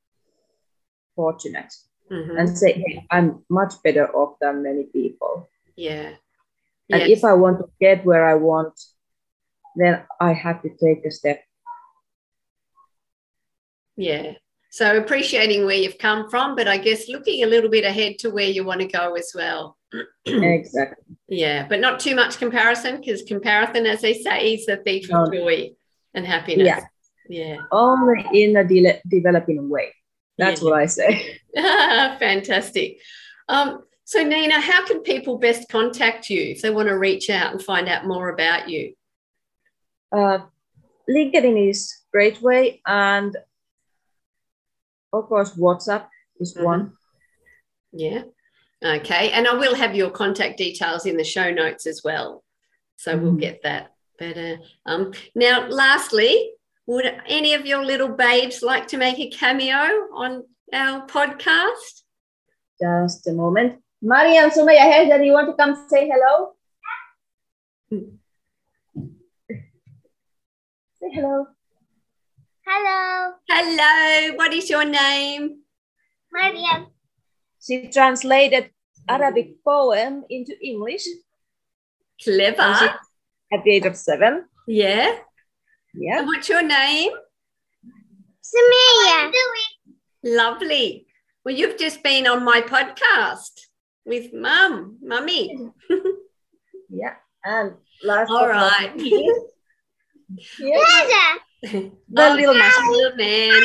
fortunate 1.14 1.72
mm-hmm. 2.10 2.36
and 2.36 2.58
say, 2.58 2.72
hey, 2.72 3.06
I'm 3.10 3.44
much 3.48 3.74
better 3.84 4.10
off 4.10 4.38
than 4.40 4.62
many 4.62 4.84
people. 4.84 5.48
Yeah 5.76 6.14
And 6.92 7.02
if 7.02 7.24
I 7.24 7.32
want 7.34 7.58
to 7.58 7.66
get 7.80 8.04
where 8.04 8.26
I 8.26 8.34
want, 8.34 8.78
then 9.76 10.02
I 10.20 10.32
have 10.32 10.62
to 10.62 10.68
take 10.68 11.04
a 11.04 11.10
step. 11.10 11.42
Yeah. 13.96 14.32
So 14.70 14.96
appreciating 14.96 15.66
where 15.66 15.76
you've 15.76 15.98
come 15.98 16.30
from, 16.30 16.54
but 16.54 16.68
I 16.68 16.78
guess 16.78 17.08
looking 17.08 17.42
a 17.42 17.46
little 17.46 17.70
bit 17.70 17.84
ahead 17.84 18.18
to 18.20 18.30
where 18.30 18.48
you 18.48 18.64
want 18.64 18.80
to 18.80 18.86
go 18.86 19.14
as 19.14 19.32
well. 19.34 19.76
exactly. 20.24 21.16
Yeah, 21.28 21.66
but 21.68 21.80
not 21.80 21.98
too 21.98 22.14
much 22.14 22.38
comparison 22.38 22.98
because 22.98 23.22
comparison, 23.22 23.86
as 23.86 24.00
they 24.00 24.14
say, 24.14 24.54
is 24.54 24.66
the 24.66 24.76
thief 24.76 25.12
of 25.12 25.32
joy 25.32 25.70
and 26.14 26.24
happiness. 26.24 26.66
Yeah. 26.66 26.80
Yeah. 27.28 27.56
Only 27.72 28.24
in 28.32 28.56
a 28.56 28.64
de- 28.64 29.00
developing 29.08 29.68
way. 29.68 29.92
That's 30.38 30.60
Yeah. 30.62 30.68
what 30.68 30.78
I 30.78 30.86
say. 30.86 31.38
Fantastic. 31.54 32.98
Um, 33.48 33.82
so, 34.10 34.24
Niina, 34.24 34.60
how 34.60 34.84
can 34.84 35.02
people 35.02 35.38
best 35.38 35.68
contact 35.68 36.28
you 36.30 36.42
if 36.42 36.62
they 36.62 36.70
want 36.70 36.88
to 36.88 36.98
reach 36.98 37.30
out 37.30 37.52
and 37.52 37.62
find 37.62 37.88
out 37.88 38.06
more 38.06 38.28
about 38.28 38.68
you? 38.68 38.94
Uh, 40.10 40.40
LinkedIn 41.08 41.70
is 41.70 41.96
great 42.10 42.42
way, 42.42 42.82
and 42.84 43.36
of 45.12 45.28
course 45.28 45.56
WhatsApp 45.56 46.08
is 46.40 46.54
Mhm. 46.56 46.64
one. 46.64 46.96
Yeah. 47.92 48.22
Okay. 48.84 49.30
And 49.30 49.46
I 49.46 49.54
will 49.54 49.76
have 49.76 49.94
your 49.94 50.10
contact 50.10 50.58
details 50.58 51.06
in 51.06 51.16
the 51.16 51.22
show 51.22 51.52
notes 51.52 51.86
as 51.86 52.02
well. 52.02 52.42
So 52.96 53.16
we'll 53.16 53.34
Mhm. 53.34 53.40
get 53.40 53.62
that. 53.62 53.94
But 54.18 54.36
uh, 54.36 54.56
um, 54.86 55.12
now, 55.36 55.68
lastly, 55.68 56.52
would 56.86 57.06
any 57.26 57.54
of 57.54 57.64
your 57.64 57.84
little 57.84 58.08
babes 58.08 58.60
like 58.60 58.88
to 58.88 58.96
make 58.96 59.20
a 59.20 59.30
cameo 59.30 60.08
on 60.12 60.48
our 60.72 61.06
podcast? 61.06 62.02
Just 62.80 63.28
a 63.28 63.32
moment. 63.32 63.84
Marian, 64.02 64.50
Sumaya, 64.50 64.78
I 64.80 64.90
heard 64.92 65.10
that 65.10 65.24
you 65.24 65.32
want 65.32 65.48
to 65.48 65.54
come 65.54 65.86
say 65.88 66.08
hello. 66.08 66.54
say 70.98 71.10
hello. 71.12 71.46
Hello, 72.66 73.32
Hello. 73.48 74.36
What 74.36 74.52
is 74.54 74.70
your 74.70 74.84
name? 74.84 75.62
Mariam. 76.32 76.86
She 77.60 77.88
translated 77.88 78.70
Arabic 79.08 79.62
poem 79.64 80.24
into 80.30 80.54
English 80.62 81.04
Clever. 82.22 82.74
She- 82.78 82.86
at 83.52 83.64
the 83.64 83.70
age 83.72 83.86
of 83.86 83.96
seven. 83.96 84.44
Yeah. 84.68 85.18
Yeah. 85.92 86.18
And 86.20 86.26
what's 86.28 86.48
your 86.48 86.62
name? 86.62 87.10
Samia. 88.40 89.32
Lovely. 90.22 91.06
Well, 91.44 91.54
you've 91.54 91.76
just 91.76 92.02
been 92.04 92.28
on 92.28 92.44
my 92.44 92.60
podcast 92.60 93.66
with 94.04 94.32
mum, 94.32 94.98
mummy. 95.02 95.70
Yeah. 96.92 97.14
And 97.44 97.74
last 98.02 98.30
All 98.30 98.48
right. 98.48 98.58
but 98.58 98.58
not 98.58 98.88
right. 98.88 98.96
least, 98.96 99.40
yeah, 100.58 101.34
the 101.62 101.92
Oh, 102.16 102.34
little 102.34 102.54
yes, 102.54 102.76
little 102.90 103.16
man. 103.16 103.62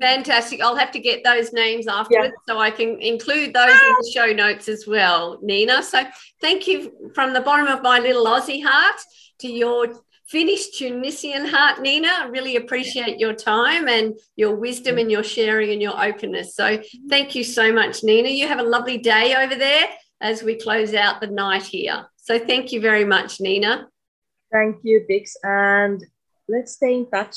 Fantastic. 0.00 0.60
I'll 0.62 0.76
have 0.76 0.90
to 0.92 0.98
get 0.98 1.24
those 1.24 1.52
names 1.52 1.86
afterwards 1.86 2.34
so 2.48 2.58
I 2.58 2.70
can 2.70 3.00
include 3.00 3.54
those 3.54 3.70
in 3.70 3.94
the 4.00 4.10
show 4.12 4.26
notes 4.26 4.68
as 4.68 4.86
well, 4.86 5.40
Niina. 5.42 5.82
So 5.82 6.02
thank 6.40 6.66
you 6.66 6.92
from 7.14 7.32
the 7.32 7.40
bottom 7.40 7.66
of 7.66 7.82
my 7.82 7.98
little 7.98 8.26
Aussie 8.26 8.62
heart 8.64 8.96
to 9.40 9.48
your 9.48 9.86
Finnish 10.26 10.70
Tunisian 10.78 11.46
heart, 11.46 11.78
Niina. 11.78 12.08
I 12.20 12.26
really 12.26 12.56
appreciate 12.56 13.18
your 13.18 13.34
time 13.34 13.88
and 13.88 14.14
your 14.36 14.56
wisdom 14.56 14.98
and 14.98 15.10
your 15.10 15.22
sharing 15.22 15.70
and 15.70 15.82
your 15.82 16.02
openness. 16.02 16.56
So 16.56 16.82
thank 17.08 17.34
you 17.34 17.44
so 17.44 17.72
much, 17.72 18.00
Niina. 18.02 18.34
You 18.34 18.48
have 18.48 18.58
a 18.58 18.62
lovely 18.62 18.98
day 18.98 19.34
over 19.34 19.54
there 19.54 19.86
as 20.20 20.42
we 20.42 20.54
close 20.54 20.94
out 20.94 21.20
the 21.20 21.26
night 21.26 21.64
here. 21.64 22.06
So 22.16 22.38
thank 22.38 22.72
you 22.72 22.80
very 22.80 23.04
much, 23.04 23.38
Niina. 23.38 23.84
Thank 24.50 24.78
you, 24.82 25.04
Pix. 25.06 25.36
And 25.42 26.02
let's 26.48 26.72
stay 26.72 26.94
in 26.94 27.10
touch. 27.10 27.36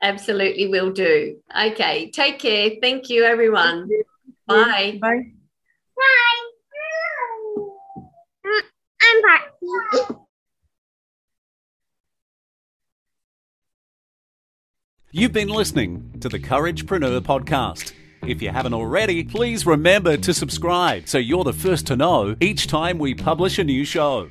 Absolutely 0.00 0.68
will 0.68 0.92
do. 0.92 1.40
Okay, 1.54 2.10
take 2.10 2.38
care. 2.38 2.70
Thank 2.80 3.10
you, 3.10 3.24
everyone. 3.24 3.88
Bye. 4.46 4.98
Bye. 4.98 4.98
Bye. 5.00 5.32
I'm 9.02 9.22
Party. 9.22 10.22
You've 15.18 15.32
been 15.32 15.48
listening 15.48 16.12
to 16.20 16.28
the 16.28 16.38
Couragepreneur 16.38 17.22
podcast. 17.22 17.94
If 18.26 18.42
you 18.42 18.50
haven't 18.50 18.74
already, 18.74 19.24
please 19.24 19.64
remember 19.64 20.18
to 20.18 20.34
subscribe 20.34 21.08
so 21.08 21.16
you're 21.16 21.42
the 21.42 21.54
first 21.54 21.86
to 21.86 21.96
know 21.96 22.36
each 22.38 22.66
time 22.66 22.98
we 22.98 23.14
publish 23.14 23.58
a 23.58 23.64
new 23.64 23.86
show. 23.86 24.28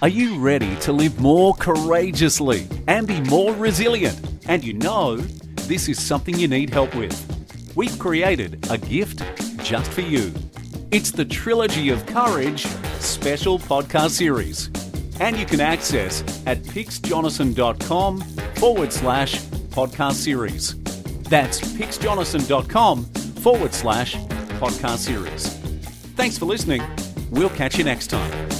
Are 0.00 0.08
you 0.08 0.38
ready 0.38 0.76
to 0.76 0.92
live 0.92 1.20
more 1.20 1.52
courageously 1.54 2.68
and 2.86 3.08
be 3.08 3.20
more 3.22 3.54
resilient? 3.54 4.20
And 4.46 4.62
you 4.62 4.74
know 4.74 5.16
this 5.16 5.88
is 5.88 6.00
something 6.00 6.38
you 6.38 6.46
need 6.46 6.70
help 6.70 6.94
with. 6.94 7.74
We've 7.74 7.98
created 7.98 8.70
a 8.70 8.78
gift 8.78 9.20
just 9.64 9.90
for 9.90 10.02
you. 10.02 10.32
It's 10.92 11.10
the 11.10 11.24
Trilogy 11.24 11.88
of 11.88 12.06
Courage 12.06 12.66
special 13.00 13.58
podcast 13.58 14.10
series. 14.10 14.70
And 15.20 15.36
you 15.36 15.46
can 15.46 15.60
access 15.60 16.22
at 16.46 16.62
pixjonathan.com 16.62 18.20
forward 18.56 18.92
slash 18.92 19.40
podcast 19.70 20.14
series. 20.14 20.80
That's 21.22 21.60
pixjonathan.com 21.60 23.04
forward 23.04 23.74
slash 23.74 24.16
podcast 24.60 24.98
series. 24.98 25.54
Thanks 26.16 26.38
for 26.38 26.46
listening. 26.46 26.82
We'll 27.30 27.50
catch 27.50 27.78
you 27.78 27.84
next 27.84 28.08
time. 28.08 28.57